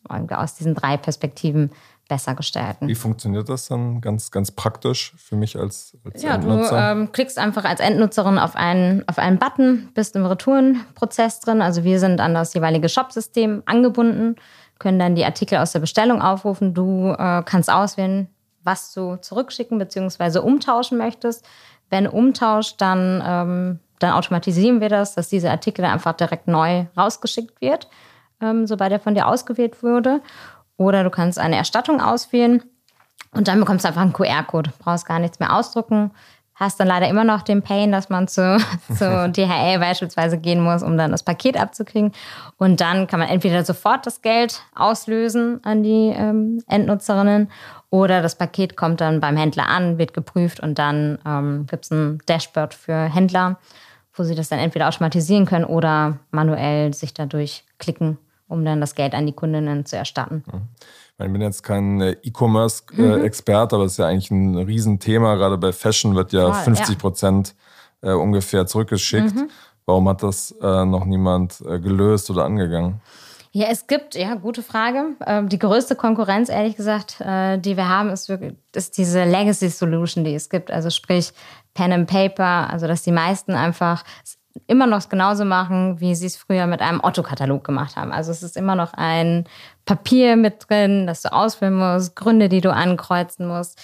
aus 0.09 0.55
diesen 0.55 0.75
drei 0.75 0.97
Perspektiven 0.97 1.71
besser 2.11 2.35
gestalten. 2.35 2.89
Wie 2.89 2.97
funktioniert 2.97 3.49
das 3.49 3.69
dann 3.69 4.01
ganz, 4.01 4.33
ganz 4.33 4.51
praktisch 4.51 5.15
für 5.17 5.37
mich 5.37 5.57
als, 5.57 5.97
als 6.05 6.23
ja, 6.23 6.35
Endnutzer? 6.35 6.95
Du 6.95 7.01
ähm, 7.01 7.13
klickst 7.13 7.39
einfach 7.39 7.65
als 7.65 7.79
Endnutzerin 7.79 8.37
auf 8.37 8.57
einen, 8.57 9.09
auf 9.09 9.19
einen 9.19 9.39
Button, 9.39 9.91
bist 9.95 10.17
im 10.17 10.27
Retourenprozess 10.27 11.39
drin. 11.39 11.63
Also 11.63 11.85
wir 11.85 12.01
sind 12.01 12.21
an 12.21 12.35
das 12.35 12.53
jeweilige 12.53 12.89
Shopsystem 12.89 13.63
angebunden, 13.65 14.35
können 14.81 14.99
dann 14.99 15.15
die 15.15 15.25
Artikel 15.25 15.59
aus 15.59 15.71
der 15.71 15.79
Bestellung 15.79 16.21
aufrufen. 16.21 16.75
Du 16.75 17.13
äh, 17.13 17.43
kannst 17.45 17.71
auswählen, 17.71 18.29
was 18.65 18.93
du 18.93 19.15
zurückschicken 19.17 19.79
bzw. 19.79 20.41
umtauschen 20.41 20.99
möchtest. 20.99 21.47
Wenn 21.91 22.09
umtauscht, 22.09 22.81
dann, 22.81 23.23
ähm, 23.25 23.79
dann 24.01 24.13
automatisieren 24.15 24.81
wir 24.81 24.89
das, 24.89 25.15
dass 25.15 25.29
diese 25.29 25.49
Artikel 25.49 25.85
einfach 25.85 26.15
direkt 26.15 26.49
neu 26.49 26.87
rausgeschickt 26.97 27.61
wird, 27.61 27.89
ähm, 28.43 28.67
sobald 28.67 28.91
er 28.91 28.99
von 28.99 29.15
dir 29.15 29.29
ausgewählt 29.29 29.85
wurde. 29.85 30.21
Oder 30.81 31.05
du 31.05 31.11
kannst 31.11 31.39
eine 31.39 31.57
Erstattung 31.57 32.01
auswählen 32.01 32.63
und 33.33 33.49
dann 33.49 33.61
bekommst 33.61 33.85
du 33.85 33.89
einfach 33.89 34.01
einen 34.01 34.15
QR-Code. 34.15 34.73
Brauchst 34.79 35.05
gar 35.05 35.19
nichts 35.19 35.39
mehr 35.39 35.55
ausdrucken. 35.55 36.11
Hast 36.55 36.81
dann 36.81 36.89
leider 36.89 37.07
immer 37.07 37.23
noch 37.23 37.43
den 37.43 37.61
Pain, 37.61 37.93
dass 37.93 38.09
man 38.09 38.29
zu, 38.29 38.57
zu 38.97 39.31
DHL 39.31 39.79
beispielsweise 39.79 40.39
gehen 40.39 40.63
muss, 40.63 40.83
um 40.83 40.97
dann 40.97 41.11
das 41.11 41.23
Paket 41.23 41.61
abzukriegen. 41.61 42.13
Und 42.57 42.81
dann 42.81 43.07
kann 43.07 43.21
man 43.21 43.29
entweder 43.29 43.63
sofort 43.63 44.07
das 44.07 44.23
Geld 44.23 44.63
auslösen 44.75 45.63
an 45.65 45.83
die 45.83 46.15
ähm, 46.17 46.63
Endnutzerinnen 46.67 47.51
oder 47.91 48.23
das 48.23 48.37
Paket 48.37 48.79
kommt 48.79 49.03
dann 49.03 49.21
beim 49.21 49.37
Händler 49.37 49.69
an, 49.69 49.99
wird 49.99 50.15
geprüft 50.15 50.61
und 50.61 50.79
dann 50.79 51.19
ähm, 51.27 51.67
gibt 51.69 51.85
es 51.85 51.91
ein 51.91 52.21
Dashboard 52.25 52.73
für 52.73 52.97
Händler, 52.97 53.59
wo 54.15 54.23
sie 54.23 54.35
das 54.35 54.49
dann 54.49 54.59
entweder 54.59 54.89
automatisieren 54.89 55.45
können 55.45 55.67
oder 55.67 56.21
manuell 56.31 56.95
sich 56.95 57.13
dadurch 57.13 57.65
klicken 57.79 58.17
um 58.51 58.65
dann 58.65 58.81
das 58.81 58.95
Geld 58.95 59.15
an 59.15 59.27
die 59.27 59.33
Kundinnen 59.33 59.87
zu 59.87 59.97
erstatten. 59.97 60.45
Ich 61.19 61.33
bin 61.33 61.41
jetzt 61.41 61.63
kein 61.63 62.01
äh, 62.01 62.17
E-Commerce-Experte, 62.23 63.75
mhm. 63.75 63.79
aber 63.79 63.87
es 63.87 63.93
ist 63.93 63.99
ja 63.99 64.07
eigentlich 64.07 64.31
ein 64.31 64.57
Riesenthema. 64.57 65.37
Gerade 65.37 65.59
bei 65.59 65.73
Fashion 65.73 66.15
wird 66.15 66.33
ja 66.33 66.53
Voll, 66.53 66.75
50 66.75 66.99
Prozent 66.99 67.55
ja. 68.03 68.13
Äh, 68.13 68.15
ungefähr 68.15 68.67
zurückgeschickt. 68.67 69.35
Mhm. 69.35 69.51
Warum 69.85 70.09
hat 70.09 70.23
das 70.23 70.53
äh, 70.63 70.85
noch 70.85 71.05
niemand 71.05 71.59
gelöst 71.59 72.31
oder 72.31 72.45
angegangen? 72.45 73.01
Ja, 73.53 73.67
es 73.69 73.89
gibt, 73.89 74.15
ja, 74.15 74.35
gute 74.37 74.63
Frage. 74.63 75.17
Ähm, 75.27 75.49
die 75.49 75.59
größte 75.59 75.97
Konkurrenz, 75.97 76.49
ehrlich 76.49 76.77
gesagt, 76.77 77.19
die 77.21 77.77
wir 77.77 77.89
haben, 77.89 78.09
ist, 78.11 78.29
wirklich, 78.29 78.55
ist 78.75 78.97
diese 78.97 79.25
Legacy 79.25 79.69
Solution, 79.69 80.25
die 80.25 80.35
es 80.35 80.49
gibt. 80.49 80.71
Also 80.71 80.89
sprich 80.89 81.33
Pen 81.75 81.93
and 81.93 82.09
Paper, 82.09 82.71
also 82.71 82.87
dass 82.87 83.03
die 83.03 83.13
meisten 83.13 83.53
einfach 83.53 84.05
immer 84.67 84.87
noch 84.87 85.09
genauso 85.09 85.45
machen, 85.45 86.01
wie 86.01 86.15
sie 86.15 86.27
es 86.27 86.37
früher 86.37 86.67
mit 86.67 86.81
einem 86.81 87.01
Otto-Katalog 87.03 87.65
gemacht 87.65 87.97
haben. 87.97 88.13
Also 88.13 88.31
es 88.31 88.43
ist 88.43 88.57
immer 88.57 88.75
noch 88.75 88.93
ein 88.95 89.45
Papier 89.85 90.37
mit 90.37 90.69
drin, 90.69 91.07
das 91.07 91.23
du 91.23 91.33
ausfüllen 91.33 91.75
musst, 91.75 92.17
Gründe, 92.17 92.49
die 92.49 92.61
du 92.61 92.73
ankreuzen 92.73 93.47
musst. 93.47 93.81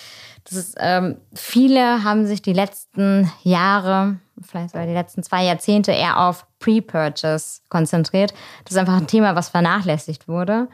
Ist, 0.50 0.76
ähm, 0.78 1.16
viele 1.34 2.04
haben 2.04 2.26
sich 2.26 2.40
die 2.40 2.52
letzten 2.52 3.30
Jahre, 3.42 4.16
vielleicht 4.40 4.70
sogar 4.70 4.86
die 4.86 4.92
letzten 4.92 5.24
zwei 5.24 5.44
Jahrzehnte 5.44 5.90
eher 5.90 6.20
auf 6.20 6.46
Pre-Purchase 6.60 7.62
konzentriert. 7.68 8.32
Das 8.64 8.72
ist 8.72 8.78
einfach 8.78 8.96
ein 8.96 9.08
Thema, 9.08 9.34
was 9.34 9.48
vernachlässigt 9.48 10.28
wurde. 10.28 10.68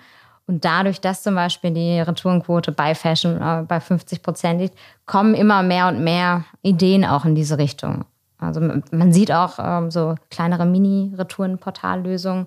Und 0.46 0.64
dadurch, 0.64 1.00
dass 1.00 1.22
zum 1.22 1.34
Beispiel 1.34 1.70
die 1.70 2.00
Retourenquote 2.00 2.72
bei 2.72 2.94
Fashion 2.94 3.40
äh, 3.40 3.62
bei 3.66 3.80
50 3.80 4.22
Prozent 4.22 4.60
liegt, 4.60 4.76
kommen 5.06 5.34
immer 5.34 5.62
mehr 5.62 5.88
und 5.88 6.02
mehr 6.04 6.44
Ideen 6.62 7.04
auch 7.04 7.24
in 7.24 7.34
diese 7.34 7.56
Richtung. 7.56 8.04
Also 8.42 8.60
man 8.60 9.12
sieht 9.12 9.32
auch 9.32 9.58
ähm, 9.58 9.90
so 9.90 10.14
kleinere 10.30 10.66
Mini-Retouren-Portallösungen, 10.66 12.46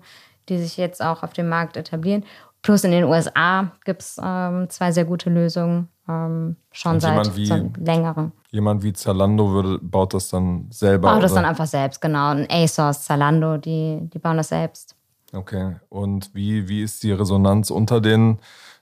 die 0.49 0.57
sich 0.57 0.77
jetzt 0.77 1.01
auch 1.01 1.23
auf 1.23 1.33
dem 1.33 1.49
Markt 1.49 1.77
etablieren. 1.77 2.23
Plus 2.61 2.83
in 2.83 2.91
den 2.91 3.03
USA 3.03 3.71
gibt 3.83 4.01
es 4.01 4.19
ähm, 4.21 4.69
zwei 4.69 4.91
sehr 4.91 5.05
gute 5.05 5.29
Lösungen, 5.29 5.87
ähm, 6.09 6.55
schon 6.71 6.99
seit, 6.99 7.35
wie, 7.35 7.45
seit 7.45 7.77
längerem. 7.77 8.31
Jemand 8.49 8.83
wie 8.83 8.91
Zalando 8.91 9.51
würde, 9.51 9.79
baut 9.79 10.13
das 10.13 10.29
dann 10.29 10.67
selber? 10.71 11.13
Baut 11.13 11.23
das 11.23 11.33
dann 11.33 11.45
einfach 11.45 11.67
selbst, 11.67 12.01
genau. 12.01 12.29
Ein 12.29 12.47
ASOS, 12.49 13.03
Zalando, 13.03 13.57
die, 13.57 13.99
die 14.01 14.19
bauen 14.19 14.37
das 14.37 14.49
selbst. 14.49 14.95
Okay. 15.31 15.75
Und 15.89 16.33
wie, 16.33 16.67
wie 16.67 16.81
ist 16.81 17.03
die 17.03 17.11
Resonanz 17.11 17.69
unter 17.69 18.01
den, 18.01 18.39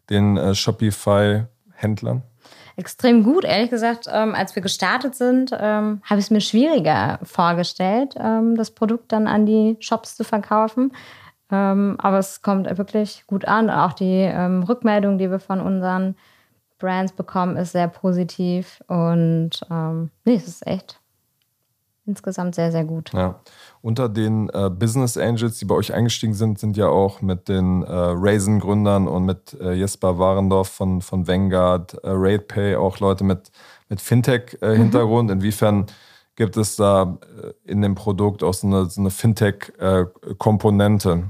den 0.10 0.38
äh, 0.38 0.56
Shopify-Händlern? 0.56 2.23
Extrem 2.76 3.24
gut. 3.24 3.44
Ehrlich 3.44 3.70
gesagt, 3.70 4.08
ähm, 4.12 4.34
als 4.36 4.56
wir 4.56 4.62
gestartet 4.62 5.16
sind, 5.16 5.52
ähm, 5.54 6.02
habe 6.04 6.20
ich 6.20 6.26
es 6.26 6.32
mir 6.32 6.42
schwieriger 6.42 7.20
vorgestellt, 7.24 8.16
ähm, 8.18 8.56
das 8.56 8.72
Produkt 8.72 9.12
dann 9.12 9.28
an 9.28 9.46
die 9.46 9.78
Shops 9.80 10.16
zu 10.16 10.24
verkaufen. 10.24 10.92
Ähm, 11.52 11.98
aber 12.00 12.18
es 12.18 12.42
kommt 12.42 12.66
wirklich 12.78 13.26
gut 13.28 13.46
an. 13.46 13.70
Auch 13.70 13.94
die 13.94 14.22
ähm, 14.22 14.64
Rückmeldung, 14.64 15.18
die 15.18 15.30
wir 15.30 15.40
von 15.40 15.60
unseren 15.60 16.16
Brands 16.80 17.14
bekommen, 17.14 17.58
ist 17.58 17.74
sehr 17.74 17.88
positiv. 17.88 18.82
Und 18.88 19.62
ähm, 19.70 20.10
nee, 20.26 20.36
es 20.36 20.48
ist 20.48 20.66
echt 20.66 21.00
insgesamt 22.06 22.56
sehr, 22.56 22.72
sehr 22.72 22.84
gut. 22.84 23.12
Ja. 23.13 23.39
Unter 23.82 24.10
den 24.10 24.50
äh, 24.50 24.70
Business 24.70 25.18
Angels, 25.18 25.60
die 25.60 25.66
bei 25.66 25.76
euch 25.76 25.94
eingestiegen 25.94 26.34
sind, 26.34 26.60
sind 26.60 26.78
ja 26.78 26.88
auch 26.88 27.22
mit 27.22 27.50
den 27.50 27.84
äh, 27.84 27.92
Raisin-Gründern 27.92 29.08
und 29.08 29.26
mit 29.26 29.60
äh, 29.60 29.74
Jesper 29.74 30.20
Warendorf 30.20 30.70
von, 30.70 31.02
von 31.02 31.28
Vanguard, 31.28 31.96
äh, 32.04 32.10
RatePay 32.10 32.76
auch 32.76 33.00
Leute 33.00 33.24
mit, 33.24 33.52
mit 33.89 34.02
Fintech-Hintergrund. 34.02 35.30
Mhm. 35.30 35.38
Inwiefern 35.38 35.88
gibt 36.36 36.58
es 36.58 36.76
da 36.76 37.18
äh, 37.42 37.54
in 37.70 37.82
dem 37.82 37.96
Produkt 37.96 38.44
auch 38.44 38.54
so 38.54 38.68
eine, 38.68 38.86
so 38.86 39.02
eine 39.02 39.10
Fintech-Komponente? 39.10 41.24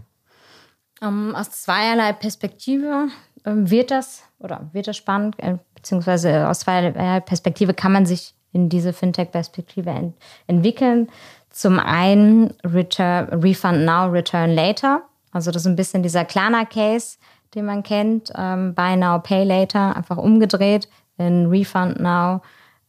Um, 1.02 1.04
ähm, 1.30 1.36
aus 1.36 1.52
zweierlei 1.52 2.14
Perspektive 2.14 3.10
ähm, 3.46 3.70
wird 3.70 3.92
das 3.92 4.24
oder 4.40 4.70
wird 4.74 4.88
das 4.88 4.98
spannend, 4.98 5.36
äh, 5.40 5.58
beziehungsweise 5.76 6.48
aus 6.48 6.62
zweierlei 6.62 7.20
Perspektive 7.20 7.74
kann 7.74 7.92
man 7.92 8.06
sich 8.06 8.36
in 8.54 8.70
diese 8.70 8.94
Fintech-Perspektive 8.94 9.90
ent 9.90 10.16
entwickeln. 10.48 11.10
Zum 11.50 11.80
einen 11.80 12.54
Return, 12.64 13.28
Refund 13.42 13.86
Now, 13.86 14.06
Return 14.06 14.52
Later. 14.52 15.02
Also 15.32 15.52
das 15.52 15.64
ist 15.64 15.68
ein 15.68 15.76
bisschen 15.76 16.04
dieser 16.04 16.26
Klarna-Case, 16.26 17.18
den 17.54 17.66
man 17.66 17.84
kennt. 17.84 18.32
Ähm, 18.36 18.74
Buy 18.74 18.96
Now, 18.96 19.20
Pay 19.20 19.44
Later, 19.44 19.96
einfach 19.96 20.18
umgedreht 20.18 20.88
in 21.18 21.48
Refund 21.48 22.00
Now, 22.00 22.42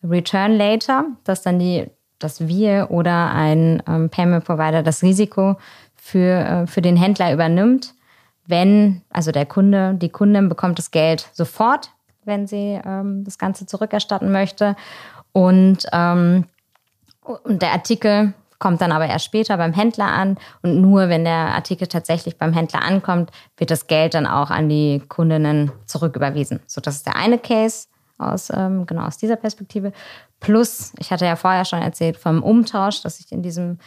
Return 0.03 0.53
Later, 0.53 1.07
dass 1.25 1.43
dann 1.43 1.59
die, 1.59 1.87
dass 2.19 2.47
wir 2.47 2.89
oder 2.91 3.33
ein 3.33 3.83
ähm, 3.89 4.11
Payment 4.11 4.45
Provider 4.45 4.83
das 4.83 5.03
Risiko 5.03 5.57
für, 5.95 6.45
äh, 6.45 6.67
für 6.67 6.83
den 6.83 6.97
Händler 6.97 7.33
übernimmt, 7.33 7.95
wenn, 8.47 9.03
also 9.11 9.33
der 9.33 9.47
Kunde, 9.47 9.95
die 9.95 10.11
Kundin 10.11 10.49
bekommt 10.49 10.79
das 10.79 10.91
Geld 10.91 11.29
sofort, 11.33 11.91
wenn 12.25 12.47
sie 12.47 12.81
ähm, 12.85 13.25
das 13.25 13.39
Ganze 13.39 13.67
zurückerstatten 13.67 14.31
möchte. 14.31 14.77
Und, 15.35 15.85
ähm, 15.93 16.47
und 17.23 17.61
der 17.61 17.73
Artikel 17.73 18.33
kommt 18.59 18.81
dann 18.81 18.93
aber 18.93 19.07
erst 19.07 19.27
später 19.27 19.59
beim 19.59 19.75
Händler 19.75 20.07
an. 20.07 20.39
Und 20.63 20.81
nur 20.81 21.11
wenn 21.11 21.25
der 21.25 21.55
Artikel 21.55 21.87
tatsächlich 21.87 22.39
beim 22.39 22.55
Händler 22.55 22.83
ankommt, 22.83 23.31
wird 23.59 23.71
das 23.71 23.89
Geld 23.89 24.15
dann 24.15 24.27
auch 24.27 24.49
an 24.49 24.71
die 24.71 25.03
Kundinnen 25.09 25.71
zurücküberwiesen. 25.85 26.61
So, 26.67 26.81
das 26.81 26.97
ist 26.97 27.07
der 27.07 27.17
eine 27.17 27.39
Case 27.39 27.89
aus, 28.17 28.51
ähm, 28.55 28.87
genau 28.87 29.03
aus 29.03 29.19
dieser 29.19 29.37
Perspektive. 29.37 29.93
Plus, 30.41 30.93
ich 30.99 31.11
hatte 31.11 31.27
ja 31.27 31.37
vorher 31.37 31.65
schon 31.65 31.83
erzählt 31.83 32.17
vom 32.17 32.43
Umtausch, 32.43 33.03
dass 33.03 33.19
ich 33.21 33.33
in 33.33 33.43
diesem 33.43 33.79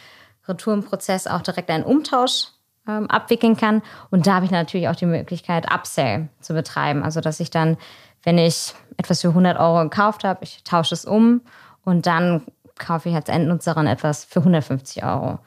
Retourenprozess 0.46 1.26
auch 1.26 1.40
direkt 1.40 1.70
einen 1.70 1.84
Umtausch 1.84 2.48
ähm, 2.86 3.08
abwickeln 3.08 3.56
kann. 3.56 3.82
Und 4.10 4.26
da 4.26 4.34
habe 4.34 4.44
ich 4.44 4.50
natürlich 4.50 4.88
auch 4.88 4.96
die 4.96 5.06
Möglichkeit, 5.06 5.72
Upsell 5.72 6.28
zu 6.40 6.54
betreiben. 6.54 7.02
Also, 7.02 7.20
dass 7.20 7.40
ich 7.40 7.50
dann 7.50 7.78
wenn 8.22 8.38
ich 8.38 8.74
etwas 8.96 9.20
für 9.20 9.28
100 9.28 9.58
Euro 9.58 9.82
gekauft 9.84 10.24
habe, 10.24 10.40
ich 10.42 10.62
tausche 10.64 10.94
es 10.94 11.04
um 11.04 11.42
und 11.84 12.06
dann 12.06 12.42
kaufe 12.78 13.08
ich 13.08 13.14
als 13.14 13.28
Endnutzerin 13.28 13.86
etwas 13.86 14.24
für 14.24 14.40
150 14.40 15.04
Euro. 15.04 15.38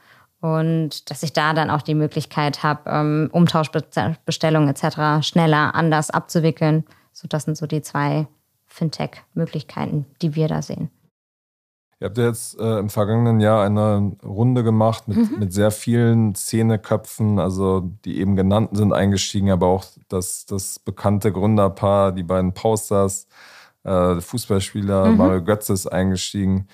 Und 0.42 1.10
dass 1.12 1.22
ich 1.24 1.34
da 1.34 1.54
dann 1.54 1.70
auch 1.70 1.84
die 1.84 1.94
Möglichkeit 1.94 2.64
habe, 2.64 2.90
ähm, 2.90 3.30
Umtauschbestellungen 3.32 4.70
etc. 4.70 5.26
schneller, 5.26 5.76
anders 5.76 6.10
abzuwickeln. 6.10 6.84
So, 7.14 7.28
das 7.28 7.44
sind 7.44 7.58
so 7.58 7.68
die 7.68 7.82
zwei 7.82 8.28
Fintech-Möglichkeiten, 8.68 10.06
die 10.22 10.36
wir 10.36 10.48
da 10.48 10.62
sehen. 10.62 10.90
Ihr 12.02 12.08
habt 12.08 12.18
ja 12.18 12.26
jetzt 12.26 12.60
äh, 12.60 12.80
im 12.80 12.90
vergangenen 12.90 13.40
Jahr 13.40 13.64
eine 13.64 14.14
Runde 14.26 14.64
gemacht 14.64 15.08
mit, 15.08 15.18
mhm. 15.18 15.38
mit 15.38 15.54
sehr 15.54 15.70
vielen 15.70 16.34
Szeneköpfen, 16.34 17.38
also 17.38 17.92
die 18.04 18.20
eben 18.20 18.36
genannten 18.36 18.76
sind 18.76 18.92
eingestiegen, 18.92 19.52
aber 19.52 19.68
auch 19.68 19.86
das, 20.10 20.48
das 20.48 20.80
bekannte 20.80 21.32
Gründerpaar, 21.32 22.12
die 22.12 22.24
beiden 22.24 22.56
Posters, 22.56 23.28
äh, 23.84 24.20
Fußballspieler 24.20 25.12
mhm. 25.12 25.18
Mario 25.18 25.44
Götze 25.44 25.74
ist 25.74 25.86
eingestiegen. 25.86 26.68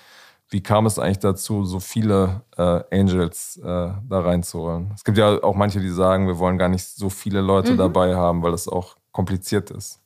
Wie 0.48 0.62
kam 0.62 0.86
es 0.86 0.98
eigentlich 0.98 1.18
dazu, 1.18 1.66
so 1.66 1.78
viele 1.78 2.40
äh, 2.56 2.80
Angels 2.90 3.58
äh, 3.58 3.62
da 3.62 4.20
reinzuholen? 4.20 4.92
Es 4.94 5.04
gibt 5.04 5.18
ja 5.18 5.42
auch 5.42 5.54
manche, 5.54 5.80
die 5.80 5.90
sagen, 5.90 6.26
wir 6.26 6.38
wollen 6.38 6.56
gar 6.56 6.70
nicht 6.70 6.86
so 6.86 7.10
viele 7.10 7.42
Leute 7.42 7.72
mhm. 7.72 7.76
dabei 7.76 8.16
haben, 8.16 8.42
weil 8.42 8.52
das 8.52 8.66
auch 8.66 8.96
kompliziert 9.12 9.70
ist. 9.70 10.00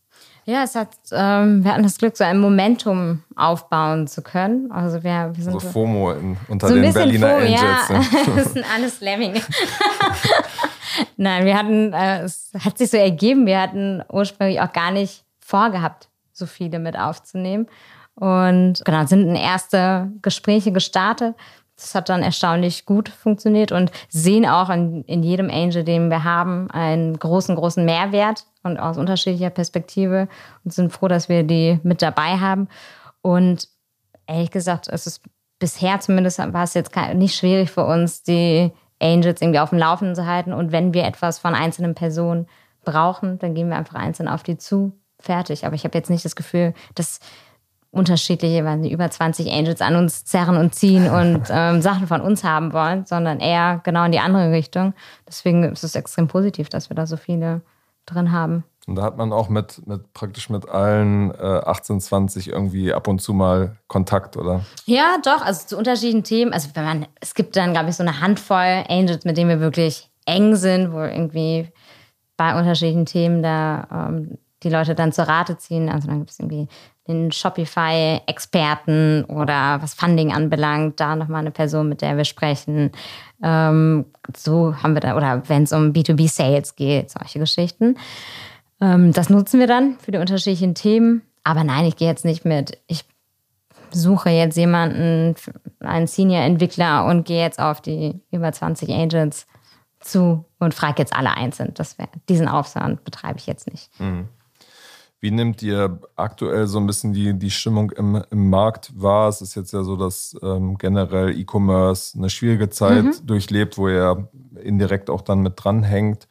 Ja, 0.44 0.64
es 0.64 0.74
hat, 0.74 0.90
ähm, 1.12 1.62
wir 1.64 1.72
hatten 1.72 1.84
das 1.84 1.98
Glück, 1.98 2.16
so 2.16 2.24
ein 2.24 2.40
Momentum 2.40 3.22
aufbauen 3.36 4.08
zu 4.08 4.22
können. 4.22 4.72
Also 4.72 5.04
wir, 5.04 5.30
wir 5.34 5.44
sind 5.44 5.52
So 5.52 5.60
so, 5.60 5.68
FOMO 5.68 6.12
in, 6.12 6.36
unter 6.48 6.68
so 6.68 6.74
den 6.74 6.92
Berliner 6.92 7.28
FOMO, 7.28 7.40
Angels. 7.40 7.88
ja. 7.88 7.98
ne? 7.98 8.06
das 8.36 8.52
sind 8.52 8.64
alles 8.74 9.00
Lemminge. 9.00 9.40
Nein, 11.16 11.44
wir 11.44 11.56
hatten, 11.56 11.92
äh, 11.92 12.22
es 12.22 12.50
hat 12.58 12.78
sich 12.78 12.90
so 12.90 12.96
ergeben, 12.96 13.46
wir 13.46 13.60
hatten 13.60 14.02
ursprünglich 14.10 14.60
auch 14.60 14.72
gar 14.72 14.90
nicht 14.90 15.24
vorgehabt, 15.38 16.08
so 16.32 16.46
viele 16.46 16.80
mit 16.80 16.98
aufzunehmen. 16.98 17.68
Und 18.14 18.84
genau, 18.84 19.06
sind 19.06 19.28
in 19.28 19.36
erste 19.36 20.10
Gespräche 20.22 20.72
gestartet. 20.72 21.34
Das 21.82 21.94
hat 21.94 22.08
dann 22.08 22.22
erstaunlich 22.22 22.86
gut 22.86 23.08
funktioniert 23.08 23.72
und 23.72 23.90
sehen 24.08 24.46
auch 24.46 24.70
in, 24.70 25.02
in 25.04 25.22
jedem 25.22 25.50
Angel, 25.50 25.82
den 25.84 26.10
wir 26.10 26.24
haben, 26.24 26.70
einen 26.70 27.18
großen, 27.18 27.56
großen 27.56 27.84
Mehrwert 27.84 28.46
und 28.62 28.78
aus 28.78 28.98
unterschiedlicher 28.98 29.50
Perspektive 29.50 30.28
und 30.64 30.72
sind 30.72 30.92
froh, 30.92 31.08
dass 31.08 31.28
wir 31.28 31.42
die 31.42 31.80
mit 31.82 32.00
dabei 32.00 32.38
haben. 32.38 32.68
Und 33.20 33.68
ehrlich 34.26 34.50
gesagt, 34.50 34.88
es 34.88 35.06
ist 35.06 35.22
bisher 35.58 36.00
zumindest 36.00 36.38
war 36.38 36.64
es 36.64 36.74
jetzt 36.74 36.94
nicht 37.14 37.36
schwierig 37.36 37.70
für 37.70 37.84
uns, 37.84 38.22
die 38.22 38.72
Angels 39.00 39.42
irgendwie 39.42 39.60
auf 39.60 39.70
dem 39.70 39.78
Laufenden 39.78 40.14
zu 40.14 40.26
halten. 40.26 40.52
Und 40.52 40.72
wenn 40.72 40.94
wir 40.94 41.04
etwas 41.04 41.38
von 41.38 41.54
einzelnen 41.54 41.94
Personen 41.94 42.46
brauchen, 42.84 43.38
dann 43.38 43.54
gehen 43.54 43.68
wir 43.68 43.76
einfach 43.76 43.94
einzeln 43.94 44.28
auf 44.28 44.42
die 44.42 44.56
zu. 44.56 44.92
Fertig. 45.18 45.66
Aber 45.66 45.74
ich 45.74 45.84
habe 45.84 45.96
jetzt 45.96 46.10
nicht 46.10 46.24
das 46.24 46.36
Gefühl, 46.36 46.74
dass 46.94 47.20
unterschiedliche, 47.92 48.64
weil 48.64 48.84
über 48.86 49.08
20 49.08 49.52
Angels 49.52 49.80
an 49.80 49.96
uns 49.96 50.24
zerren 50.24 50.56
und 50.56 50.74
ziehen 50.74 51.08
und 51.08 51.42
ähm, 51.50 51.82
Sachen 51.82 52.08
von 52.08 52.20
uns 52.20 52.42
haben 52.42 52.72
wollen, 52.72 53.04
sondern 53.06 53.38
eher 53.38 53.80
genau 53.84 54.04
in 54.04 54.12
die 54.12 54.18
andere 54.18 54.50
Richtung. 54.50 54.94
Deswegen 55.28 55.62
ist 55.64 55.84
es 55.84 55.94
extrem 55.94 56.26
positiv, 56.26 56.68
dass 56.68 56.90
wir 56.90 56.96
da 56.96 57.06
so 57.06 57.16
viele 57.16 57.60
drin 58.06 58.32
haben. 58.32 58.64
Und 58.86 58.96
da 58.96 59.02
hat 59.02 59.16
man 59.16 59.32
auch 59.32 59.48
mit, 59.48 59.86
mit 59.86 60.12
praktisch 60.12 60.50
mit 60.50 60.68
allen 60.68 61.30
äh, 61.32 61.36
18, 61.36 62.00
20 62.00 62.48
irgendwie 62.48 62.92
ab 62.92 63.06
und 63.06 63.20
zu 63.20 63.32
mal 63.32 63.76
Kontakt, 63.86 64.36
oder? 64.36 64.64
Ja, 64.86 65.18
doch, 65.24 65.42
also 65.42 65.66
zu 65.68 65.78
unterschiedlichen 65.78 66.24
Themen. 66.24 66.52
Also 66.52 66.70
wenn 66.74 66.84
man, 66.84 67.06
es 67.20 67.34
gibt 67.34 67.54
dann, 67.56 67.72
glaube 67.72 67.90
ich, 67.90 67.96
so 67.96 68.02
eine 68.02 68.20
Handvoll 68.20 68.84
Angels, 68.88 69.24
mit 69.24 69.36
denen 69.36 69.50
wir 69.50 69.60
wirklich 69.60 70.10
eng 70.24 70.56
sind, 70.56 70.92
wo 70.92 71.00
irgendwie 71.00 71.68
bei 72.36 72.58
unterschiedlichen 72.58 73.06
Themen 73.06 73.42
da 73.42 74.08
ähm, 74.08 74.38
die 74.62 74.70
Leute 74.70 74.94
dann 74.94 75.12
zur 75.12 75.24
Rate 75.24 75.56
ziehen. 75.58 75.88
Also 75.88 76.08
dann 76.08 76.18
gibt 76.18 76.30
es 76.30 76.38
irgendwie 76.38 76.68
den 77.08 77.32
Shopify-Experten 77.32 79.24
oder 79.24 79.82
was 79.82 79.94
Funding 79.94 80.32
anbelangt, 80.32 81.00
da 81.00 81.16
nochmal 81.16 81.40
eine 81.40 81.50
Person, 81.50 81.88
mit 81.88 82.00
der 82.00 82.16
wir 82.16 82.24
sprechen. 82.24 82.92
Ähm, 83.42 84.06
so 84.36 84.76
haben 84.82 84.94
wir 84.94 85.00
da, 85.00 85.16
oder 85.16 85.42
wenn 85.48 85.64
es 85.64 85.72
um 85.72 85.92
B2B-Sales 85.92 86.76
geht, 86.76 87.10
solche 87.10 87.40
Geschichten. 87.40 87.96
Ähm, 88.80 89.12
das 89.12 89.30
nutzen 89.30 89.58
wir 89.58 89.66
dann 89.66 89.98
für 89.98 90.12
die 90.12 90.18
unterschiedlichen 90.18 90.74
Themen. 90.74 91.22
Aber 91.44 91.64
nein, 91.64 91.86
ich 91.86 91.96
gehe 91.96 92.08
jetzt 92.08 92.24
nicht 92.24 92.44
mit, 92.44 92.78
ich 92.86 93.04
suche 93.90 94.30
jetzt 94.30 94.56
jemanden, 94.56 95.34
einen 95.80 96.06
Senior-Entwickler 96.06 97.04
und 97.06 97.24
gehe 97.26 97.42
jetzt 97.42 97.58
auf 97.58 97.80
die 97.80 98.20
über 98.30 98.52
20 98.52 98.90
Agents 98.90 99.46
zu 100.00 100.44
und 100.58 100.74
frage 100.74 101.02
jetzt 101.02 101.14
alle 101.14 101.36
einzeln. 101.36 101.72
Das 101.74 101.98
wär, 101.98 102.08
diesen 102.28 102.48
Aufwand 102.48 103.04
betreibe 103.04 103.38
ich 103.38 103.46
jetzt 103.46 103.70
nicht. 103.70 103.90
Wie 105.22 105.30
nimmt 105.30 105.62
ihr 105.62 106.00
aktuell 106.16 106.66
so 106.66 106.80
ein 106.80 106.86
bisschen 106.88 107.12
die, 107.12 107.32
die 107.38 107.52
Stimmung 107.52 107.92
im, 107.92 108.24
im 108.32 108.50
Markt 108.50 108.90
wahr? 109.00 109.28
Es 109.28 109.40
ist 109.40 109.54
jetzt 109.54 109.72
ja 109.72 109.84
so, 109.84 109.94
dass 109.94 110.36
ähm, 110.42 110.76
generell 110.78 111.38
E-Commerce 111.38 112.18
eine 112.18 112.28
schwierige 112.28 112.70
Zeit 112.70 113.22
durchlebt, 113.24 113.78
wo 113.78 113.88
ihr 113.88 114.28
indirekt 114.60 115.08
auch 115.10 115.20
dann 115.20 115.38
mit 115.38 115.52
dranhängt. 115.62 116.26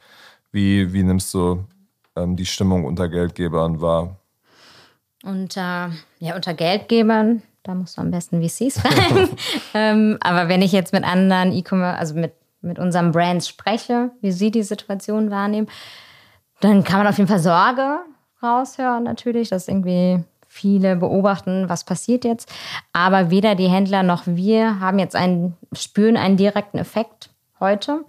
Wie, 0.51 0.91
wie 0.91 1.03
nimmst 1.03 1.33
du 1.33 1.63
ähm, 2.17 2.35
die 2.35 2.45
Stimmung 2.45 2.83
unter 2.83 3.07
Geldgebern 3.07 3.79
wahr? 3.79 4.17
Unter, 5.23 5.91
ja, 6.19 6.35
unter 6.35 6.53
Geldgebern, 6.53 7.43
da 7.63 7.75
musst 7.75 7.95
du 7.95 8.01
am 8.01 8.11
besten 8.11 8.41
VCs 8.45 8.81
fragen. 8.81 9.29
ähm, 9.73 10.17
aber 10.19 10.49
wenn 10.49 10.61
ich 10.61 10.73
jetzt 10.73 10.91
mit 10.91 11.05
anderen 11.05 11.53
E-Commerce, 11.53 11.97
also 11.97 12.15
mit, 12.15 12.33
mit 12.59 12.77
unseren 12.77 13.13
Brands 13.13 13.47
spreche, 13.47 14.11
wie 14.19 14.33
sie 14.33 14.51
die 14.51 14.63
Situation 14.63 15.31
wahrnehmen, 15.31 15.69
dann 16.59 16.83
kann 16.83 16.97
man 16.97 17.07
auf 17.07 17.17
jeden 17.17 17.29
Fall 17.29 17.39
Sorge 17.39 17.99
raushören 18.41 19.03
natürlich, 19.03 19.49
dass 19.49 19.67
irgendwie 19.67 20.23
viele 20.47 20.97
beobachten, 20.97 21.69
was 21.69 21.85
passiert 21.85 22.25
jetzt. 22.25 22.51
Aber 22.91 23.31
weder 23.31 23.55
die 23.55 23.69
Händler 23.69 24.03
noch 24.03 24.23
wir 24.25 24.79
haben 24.79 24.99
jetzt 24.99 25.15
einen, 25.15 25.55
spüren 25.71 26.17
einen 26.17 26.37
direkten 26.37 26.77
Effekt 26.77 27.29
heute. 27.61 28.03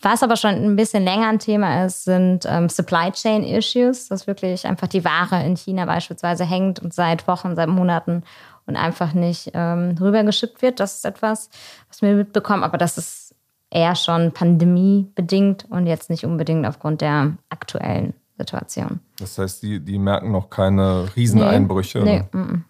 Was 0.00 0.22
aber 0.22 0.36
schon 0.36 0.54
ein 0.54 0.76
bisschen 0.76 1.04
länger 1.04 1.28
ein 1.28 1.38
Thema 1.38 1.84
ist, 1.84 2.04
sind 2.04 2.46
ähm, 2.46 2.68
Supply 2.68 3.10
Chain 3.12 3.42
Issues, 3.42 4.08
dass 4.08 4.26
wirklich 4.26 4.66
einfach 4.66 4.86
die 4.86 5.04
Ware 5.04 5.44
in 5.44 5.56
China 5.56 5.84
beispielsweise 5.84 6.44
hängt 6.44 6.80
und 6.80 6.94
seit 6.94 7.26
Wochen, 7.28 7.56
seit 7.56 7.68
Monaten 7.68 8.22
und 8.66 8.76
einfach 8.76 9.12
nicht 9.12 9.50
ähm, 9.52 9.96
rübergeschippt 10.00 10.62
wird. 10.62 10.80
Das 10.80 10.96
ist 10.96 11.04
etwas, 11.04 11.50
was 11.88 12.00
wir 12.00 12.14
mitbekommen, 12.14 12.62
aber 12.62 12.78
das 12.78 12.96
ist 12.96 13.34
eher 13.70 13.96
schon 13.96 14.32
pandemiebedingt 14.32 15.66
und 15.68 15.86
jetzt 15.86 16.08
nicht 16.08 16.24
unbedingt 16.24 16.66
aufgrund 16.66 17.00
der 17.00 17.32
aktuellen 17.50 18.14
Situation. 18.36 19.00
Das 19.18 19.38
heißt, 19.38 19.62
die, 19.62 19.80
die 19.80 19.98
merken 19.98 20.32
noch 20.32 20.50
keine 20.50 21.08
Rieseneinbrüche? 21.14 22.00
Nee, 22.00 22.20
oder? 22.20 22.28
nee, 22.32 22.38
mm, 22.38 22.64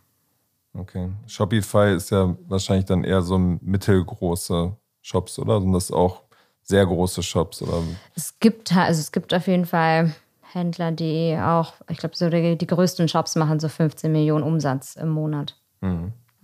Okay. 0.77 1.09
Shopify 1.27 1.95
ist 1.95 2.11
ja 2.11 2.37
wahrscheinlich 2.49 2.87
dann 2.87 3.05
eher 3.05 3.23
so 3.23 3.39
mittelgroße 3.39 4.77
Shops, 5.03 5.39
oder? 5.39 5.61
Sind 5.61 5.73
das 5.73 5.93
auch 5.93 6.23
sehr 6.63 6.85
große 6.85 7.23
Shops? 7.23 7.63
Oder? 7.63 7.81
Es 8.17 8.39
gibt 8.41 8.75
also 8.75 8.99
es 8.99 9.13
gibt 9.13 9.33
auf 9.33 9.47
jeden 9.47 9.67
Fall 9.67 10.13
Händler, 10.43 10.93
die 10.93 11.37
auch, 11.39 11.75
ich 11.89 11.99
glaube, 11.99 12.17
so 12.17 12.29
die, 12.29 12.57
die 12.57 12.67
größten 12.67 13.09
Shops 13.09 13.37
machen 13.37 13.61
so 13.61 13.69
15 13.69 14.11
Millionen 14.11 14.45
Umsatz 14.45 14.97
im 14.97 15.11
Monat. 15.11 15.57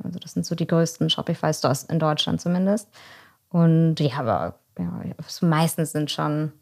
Also 0.03 0.19
das 0.19 0.33
sind 0.33 0.45
so 0.45 0.55
die 0.55 0.67
größten 0.67 1.09
Shopify-Stores 1.11 1.85
in 1.85 1.99
Deutschland 1.99 2.41
zumindest. 2.41 2.89
Und 3.49 4.01
ja, 4.01 4.19
aber 4.19 4.59
ja, 4.79 5.01
meistens 5.41 5.93
sind 5.93 6.11
schon 6.11 6.53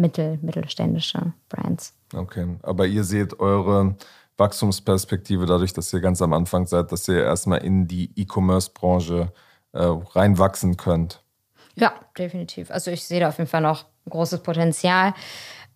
mittel, 0.00 0.38
mittelständische 0.42 1.32
Brands. 1.48 1.94
Okay. 2.14 2.56
Aber 2.62 2.86
ihr 2.86 3.04
seht 3.04 3.38
eure 3.40 3.96
Wachstumsperspektive 4.36 5.46
dadurch, 5.46 5.72
dass 5.72 5.92
ihr 5.92 6.00
ganz 6.00 6.22
am 6.22 6.32
Anfang 6.32 6.66
seid, 6.66 6.92
dass 6.92 7.08
ihr 7.08 7.22
erstmal 7.22 7.62
in 7.64 7.86
die 7.86 8.10
E-Commerce-Branche 8.16 9.32
äh, 9.72 9.82
reinwachsen 9.82 10.76
könnt. 10.76 11.22
Ja, 11.74 11.92
definitiv. 12.16 12.70
Also 12.70 12.90
ich 12.90 13.04
sehe 13.04 13.20
da 13.20 13.28
auf 13.28 13.38
jeden 13.38 13.50
Fall 13.50 13.60
noch 13.60 13.86
großes 14.08 14.42
Potenzial. 14.42 15.14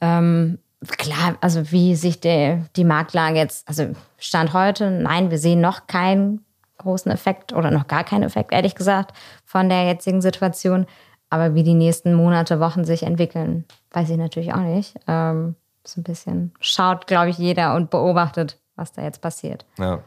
Ähm, 0.01 0.59
klar, 0.99 1.37
also 1.41 1.71
wie 1.71 1.95
sich 1.95 2.21
der, 2.21 2.67
die 2.77 2.85
Marktlage 2.85 3.39
jetzt, 3.39 3.69
also 3.69 3.91
Stand 4.19 4.53
heute, 4.53 4.91
nein, 4.91 5.31
wir 5.31 5.39
sehen 5.39 5.61
noch 5.61 5.87
keinen 5.87 6.45
großen 6.79 7.11
Effekt 7.13 7.53
oder 7.53 7.71
noch 7.71 7.87
gar 7.87 8.05
keinen 8.05 8.25
Effekt, 8.25 8.53
ehrlich 8.53 8.75
gesagt, 8.75 9.17
von 9.45 9.69
der 9.69 9.85
jetzigen 9.87 10.21
Situation. 10.21 10.87
Aber 11.33 11.55
wie 11.55 11.63
die 11.63 11.73
nächsten 11.73 12.13
Monate, 12.13 12.61
Wochen 12.61 12.85
sich 12.85 13.05
entwickeln, 13.05 13.65
weiß 13.93 14.11
ich 14.11 14.19
natürlich 14.19 14.53
auch 14.53 14.61
nicht. 14.61 14.95
Ähm, 15.09 15.55
so 15.83 16.03
ein 16.03 16.05
bisschen 16.05 16.53
schaut, 16.61 17.07
glaube 17.07 17.31
ich, 17.31 17.39
jeder 17.39 17.75
und 17.75 17.89
beobachtet, 17.89 18.61
was 18.77 18.93
da 18.93 19.01
jetzt 19.01 19.23
passiert. 19.23 19.65
Ja. 19.79 20.01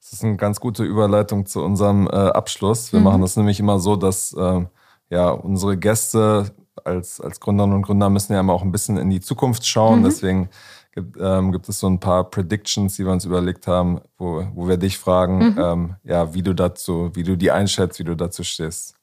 Das 0.00 0.12
ist 0.12 0.22
eine 0.22 0.36
ganz 0.36 0.60
gute 0.60 0.84
Überleitung 0.84 1.44
zu 1.44 1.60
unserem 1.60 2.06
äh, 2.06 2.14
Abschluss. 2.14 2.92
Wir 2.92 3.00
machen 3.00 3.20
das 3.20 3.36
nämlich 3.36 3.58
immer 3.58 3.80
so, 3.80 3.96
dass 3.96 4.32
äh, 4.32 4.64
ja, 5.10 5.30
unsere 5.30 5.76
Gäste 5.76 6.52
als, 6.84 7.20
als 7.20 7.40
Gründerinnen 7.40 7.74
und 7.74 7.82
Gründer 7.82 8.08
müssen 8.08 8.32
ja 8.32 8.38
immer 8.38 8.52
auch 8.52 8.62
ein 8.62 8.70
bisschen 8.70 8.96
in 8.96 9.10
die 9.10 9.20
Zukunft 9.20 9.66
schauen. 9.66 10.04
Deswegen 10.04 10.50
gibt, 10.92 11.16
ähm, 11.20 11.50
gibt 11.50 11.68
es 11.68 11.80
so 11.80 11.88
ein 11.88 11.98
paar 11.98 12.22
Predictions, 12.30 12.94
die 12.94 13.04
wir 13.04 13.10
uns 13.10 13.24
überlegt 13.24 13.66
haben, 13.66 14.02
wo, 14.16 14.46
wo 14.54 14.68
wir 14.68 14.76
dich 14.76 14.98
fragen, 14.98 15.56
ähm, 15.58 15.96
ja, 16.04 16.32
wie 16.32 16.42
du 16.42 16.54
dazu, 16.54 17.10
wie 17.14 17.24
du 17.24 17.36
die 17.36 17.50
einschätzt, 17.50 17.98
wie 17.98 18.04
du 18.04 18.14
dazu 18.14 18.44
stehst. 18.44 18.97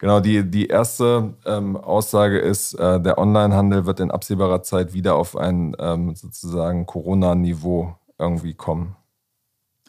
Genau, 0.00 0.18
die, 0.18 0.50
die 0.50 0.66
erste 0.66 1.34
ähm, 1.44 1.76
Aussage 1.76 2.38
ist, 2.38 2.72
äh, 2.72 2.98
der 3.02 3.18
Onlinehandel 3.18 3.84
wird 3.84 4.00
in 4.00 4.10
absehbarer 4.10 4.62
Zeit 4.62 4.94
wieder 4.94 5.14
auf 5.14 5.36
ein 5.36 5.76
ähm, 5.78 6.14
sozusagen 6.14 6.86
Corona-Niveau 6.86 7.94
irgendwie 8.18 8.54
kommen. 8.54 8.96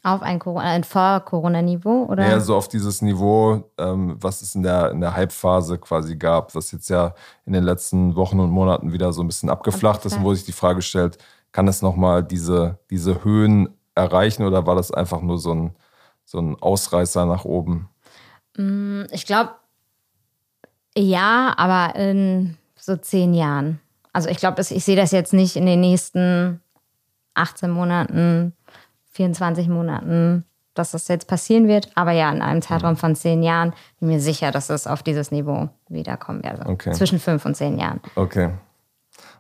Auf 0.04 0.22
ein, 0.22 0.40
Corona, 0.40 0.66
ein 0.66 0.84
Vor-Corona-Niveau, 0.84 2.08
oder? 2.10 2.28
Ja, 2.28 2.42
so 2.42 2.58
auf 2.58 2.68
dieses 2.68 3.02
Niveau, 3.02 3.64
ähm, 3.78 4.18
was 4.20 4.42
es 4.42 4.54
in 4.54 4.64
der, 4.64 4.92
in 4.92 5.00
der 5.00 5.16
Hype-Phase 5.16 5.78
quasi 5.78 6.18
gab, 6.18 6.56
was 6.56 6.74
jetzt 6.74 6.90
ja 6.90 7.14
in 7.46 7.54
den 7.54 7.64
letzten 7.64 8.18
Wochen 8.18 8.42
und 8.42 8.50
Monaten 8.50 8.92
wieder 8.92 9.14
so 9.14 9.24
ein 9.24 9.28
bisschen 9.28 9.50
abgeflacht 9.50 10.04
ist 10.06 10.18
und 10.18 10.26
wo 10.26 10.34
sich 10.34 10.44
die 10.44 10.52
Frage 10.52 10.82
stellt, 10.82 11.20
kann 11.54 11.70
es 11.70 11.82
nochmal 11.82 12.22
diese, 12.22 12.80
diese 12.90 13.24
Höhen 13.24 13.78
erreichen 13.96 14.44
oder 14.44 14.68
war 14.68 14.76
das 14.76 14.92
einfach 14.92 15.22
nur 15.22 15.38
so 15.38 15.54
ein, 15.54 15.76
so 16.26 16.40
ein 16.40 16.58
Ausreißer 16.60 17.26
nach 17.26 17.46
oben? 17.46 17.88
Ich 19.12 19.26
glaube, 19.26 19.52
ja, 20.98 21.54
aber 21.58 21.96
in 21.96 22.58
so 22.78 22.96
zehn 22.98 23.34
Jahren. 23.34 23.80
Also 24.14 24.30
ich 24.30 24.38
glaube, 24.38 24.62
ich 24.62 24.84
sehe 24.84 24.96
das 24.96 25.12
jetzt 25.12 25.34
nicht 25.34 25.56
in 25.56 25.66
den 25.66 25.80
nächsten 25.80 26.60
18 27.34 27.70
Monaten, 27.70 28.54
24 29.12 29.70
Monaten, 29.70 30.46
dass 30.74 30.92
das 30.92 31.08
jetzt 31.08 31.28
passieren 31.28 31.68
wird. 31.68 31.90
Aber 31.96 32.12
ja, 32.12 32.32
in 32.32 32.42
einem 32.42 32.62
Zeitraum 32.62 32.98
von 32.98 33.16
zehn 33.16 33.44
Jahren 33.44 33.74
bin 34.00 34.10
mir 34.10 34.20
sicher, 34.20 34.52
dass 34.52 34.70
es 34.70 34.88
auf 34.88 35.04
dieses 35.04 35.32
Niveau 35.32 35.70
wiederkommen 35.88 36.44
wird. 36.44 36.60
Also 36.60 36.72
Okay. 36.72 36.92
Zwischen 36.92 37.20
fünf 37.20 37.46
und 37.46 37.56
zehn 37.56 37.78
Jahren. 37.78 38.02
Okay. 38.16 38.52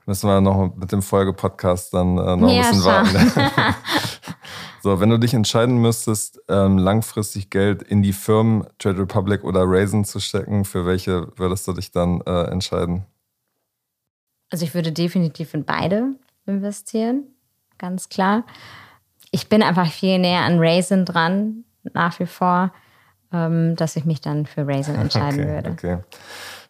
Müssen 0.06 0.30
wir 0.30 0.42
noch 0.42 0.74
mit 0.76 0.92
dem 0.92 1.02
Folgepodcast 1.02 1.94
dann 1.94 2.18
äh, 2.18 2.36
noch 2.36 2.50
ja, 2.50 2.64
ein 2.64 2.70
bisschen 2.70 2.86
warten. 2.86 3.32
so, 4.82 5.00
wenn 5.00 5.10
du 5.10 5.17
dich 5.17 5.34
entscheiden 5.34 5.78
müsstest, 5.78 6.41
ähm, 6.50 6.78
langfristig 6.78 7.50
Geld 7.50 7.84
in 7.84 8.02
die 8.02 8.13
Firmen 8.13 8.65
Trade 8.80 9.00
Republic 9.00 9.44
oder 9.44 9.63
Raisin 9.65 10.06
zu 10.06 10.20
stecken, 10.20 10.65
für 10.65 10.86
welche 10.86 11.28
würdest 11.38 11.67
du 11.67 11.74
dich 11.74 11.91
dann 11.91 12.22
äh, 12.22 12.44
entscheiden? 12.46 13.06
Also 14.50 14.65
ich 14.65 14.74
würde 14.74 14.91
definitiv 14.91 15.54
in 15.54 15.63
beide 15.63 16.15
investieren, 16.46 17.24
ganz 17.78 18.10
klar. 18.10 18.44
Ich 19.32 19.48
bin 19.48 19.63
einfach 19.63 19.89
viel 19.89 20.20
näher 20.20 20.41
an 20.41 20.60
Raisin 20.60 21.06
dran, 21.06 21.63
nach 21.94 22.20
wie 22.20 22.26
vor, 22.26 22.74
ähm, 23.32 23.76
dass 23.78 23.96
ich 23.96 24.06
mich 24.06 24.20
dann 24.20 24.46
für 24.46 24.67
Raisin 24.67 24.96
entscheiden 25.00 25.41
okay, 25.41 25.50
würde. 25.50 25.70
Okay 25.72 25.98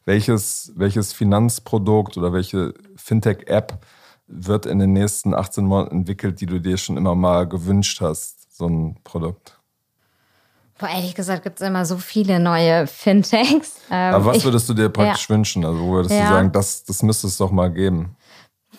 welches, 0.05 0.71
welches 0.75 1.13
Finanzprodukt 1.13 2.17
oder 2.17 2.33
welche 2.33 2.73
Fintech-App 2.95 3.79
wird 4.31 4.65
in 4.65 4.79
den 4.79 4.93
nächsten 4.93 5.33
18 5.33 5.65
Monaten 5.65 5.97
entwickelt, 5.97 6.41
die 6.41 6.45
du 6.45 6.59
dir 6.59 6.77
schon 6.77 6.97
immer 6.97 7.15
mal 7.15 7.47
gewünscht 7.47 8.01
hast, 8.01 8.55
so 8.55 8.67
ein 8.67 8.97
Produkt? 9.03 9.59
Boah, 10.79 10.89
ehrlich 10.89 11.13
gesagt 11.13 11.43
gibt 11.43 11.61
es 11.61 11.67
immer 11.67 11.85
so 11.85 11.97
viele 11.97 12.39
neue 12.39 12.87
Fintechs. 12.87 13.75
Ähm, 13.91 14.15
Aber 14.15 14.25
was 14.25 14.43
würdest 14.43 14.67
du 14.67 14.73
dir 14.73 14.89
praktisch 14.89 15.29
ja. 15.29 15.35
wünschen? 15.35 15.63
Also 15.63 15.79
wo 15.79 15.91
würdest 15.91 16.15
ja. 16.15 16.21
du 16.21 16.33
sagen, 16.33 16.51
das, 16.51 16.83
das 16.85 17.03
müsste 17.03 17.27
es 17.27 17.37
doch 17.37 17.51
mal 17.51 17.71
geben? 17.71 18.15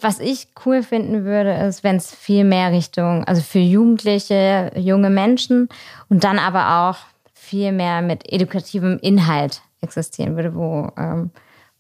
Was 0.01 0.19
ich 0.19 0.49
cool 0.67 0.83
finden 0.83 1.25
würde, 1.25 1.53
ist, 1.53 1.85
wenn 1.85 1.97
es 1.97 2.13
viel 2.13 2.45
mehr 2.45 2.73
Richtung, 2.73 3.23
also 3.25 3.41
für 3.41 3.61
Jugendliche, 3.61 4.73
junge 4.75 5.11
Menschen 5.11 5.69
und 6.09 6.25
dann 6.25 6.41
aber 6.41 6.89
auch 6.91 6.99
viel 7.35 7.71
mehr 7.71 8.03
mit 8.03 8.33
edukativem 8.33 8.99
Inhalt 9.01 9.63
existieren 9.81 10.35
würde, 10.35 10.57
wo 10.57 10.91
ähm, 10.97 11.31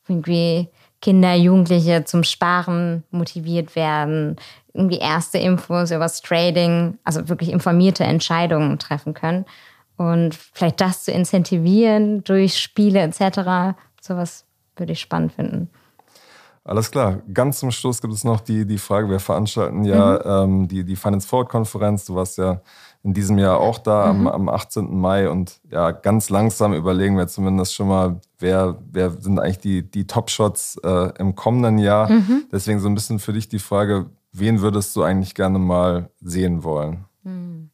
irgendwie 0.07 0.69
Kinder, 1.03 1.35
Jugendliche 1.35 2.05
zum 2.05 2.25
Sparen 2.25 3.03
motiviert 3.11 3.77
werden, 3.77 4.37
irgendwie 4.73 4.99
erste 4.99 5.37
Infos 5.37 5.91
über 5.91 6.05
das 6.05 6.23
Trading, 6.23 6.97
also 7.05 7.29
wirklich 7.29 7.51
informierte 7.51 8.05
Entscheidungen 8.05 8.79
treffen 8.79 9.12
können. 9.12 9.45
Und 9.97 10.35
vielleicht 10.35 10.81
das 10.81 11.05
zu 11.05 11.12
incentivieren 11.12 12.25
durch 12.25 12.59
Spiele 12.59 13.01
etc. 13.01 13.77
Sowas 14.01 14.47
würde 14.77 14.93
ich 14.93 15.01
spannend 15.01 15.33
finden. 15.33 15.69
Alles 16.65 16.91
klar. 16.91 17.21
Ganz 17.35 17.59
zum 17.59 17.73
Schluss 17.73 18.01
gibt 18.01 18.15
es 18.15 18.23
noch 18.23 18.41
die, 18.41 18.65
die 18.65 18.79
Frage, 18.79 19.11
wir 19.11 19.19
veranstalten 19.19 19.85
ja 19.85 20.47
mhm. 20.47 20.62
ähm, 20.62 20.69
die, 20.69 20.85
die 20.85 20.97
Finance 20.97 21.27
Forward 21.27 21.49
Konferenz. 21.49 22.05
Du 22.05 22.15
warst 22.15 22.38
ja 22.38 22.61
in 23.05 23.15
diesem 23.15 23.38
Jahr 23.38 23.59
auch 23.59 23.79
da 23.79 24.12
mhm. 24.12 24.27
am, 24.27 24.49
am 24.49 24.49
18. 24.49 24.97
Mai 24.97 25.29
und 25.29 25.61
ja, 25.71 25.91
ganz 25.91 26.31
langsam 26.31 26.73
überlegen 26.73 27.17
wir 27.17 27.27
zumindest 27.27 27.75
schon 27.75 27.88
mal, 27.88 28.21
wer, 28.38 28.79
wer 28.91 29.11
sind 29.11 29.38
eigentlich 29.38 29.59
die, 29.59 29.91
die 29.91 30.07
Top-Shots 30.07 30.79
äh, 30.85 31.12
im 31.19 31.35
kommenden 31.35 31.79
Jahr. 31.79 32.11
Mhm. 32.11 32.45
Deswegen 32.53 32.79
so 32.79 32.88
ein 32.88 32.95
bisschen 32.95 33.19
für 33.19 33.33
dich 33.33 33.49
die 33.49 33.59
Frage, 33.59 34.07
wen 34.33 34.61
würdest 34.61 34.95
du 34.95 35.03
eigentlich 35.03 35.35
gerne 35.35 35.59
mal 35.59 36.11
sehen 36.21 36.62
wollen? 36.62 37.05
Mhm. 37.25 37.71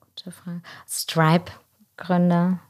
Gute 0.00 0.30
Frage. 0.30 0.62
Stripe-Gründer. 0.88 2.60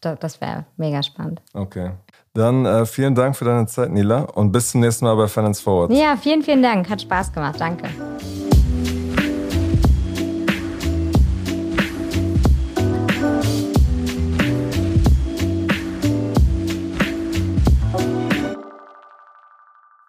Das 0.00 0.40
wäre 0.40 0.66
mega 0.76 1.02
spannend. 1.02 1.40
Okay. 1.54 1.92
Dann 2.34 2.66
äh, 2.66 2.84
vielen 2.84 3.14
Dank 3.14 3.36
für 3.36 3.46
deine 3.46 3.66
Zeit, 3.66 3.90
Nila, 3.90 4.22
und 4.22 4.52
bis 4.52 4.70
zum 4.70 4.80
nächsten 4.80 5.06
Mal 5.06 5.14
bei 5.14 5.28
Finance 5.28 5.62
Forward. 5.62 5.92
Ja, 5.92 6.16
vielen, 6.16 6.42
vielen 6.42 6.62
Dank. 6.62 6.90
Hat 6.90 7.00
Spaß 7.00 7.32
gemacht. 7.32 7.58
Danke. 7.58 7.88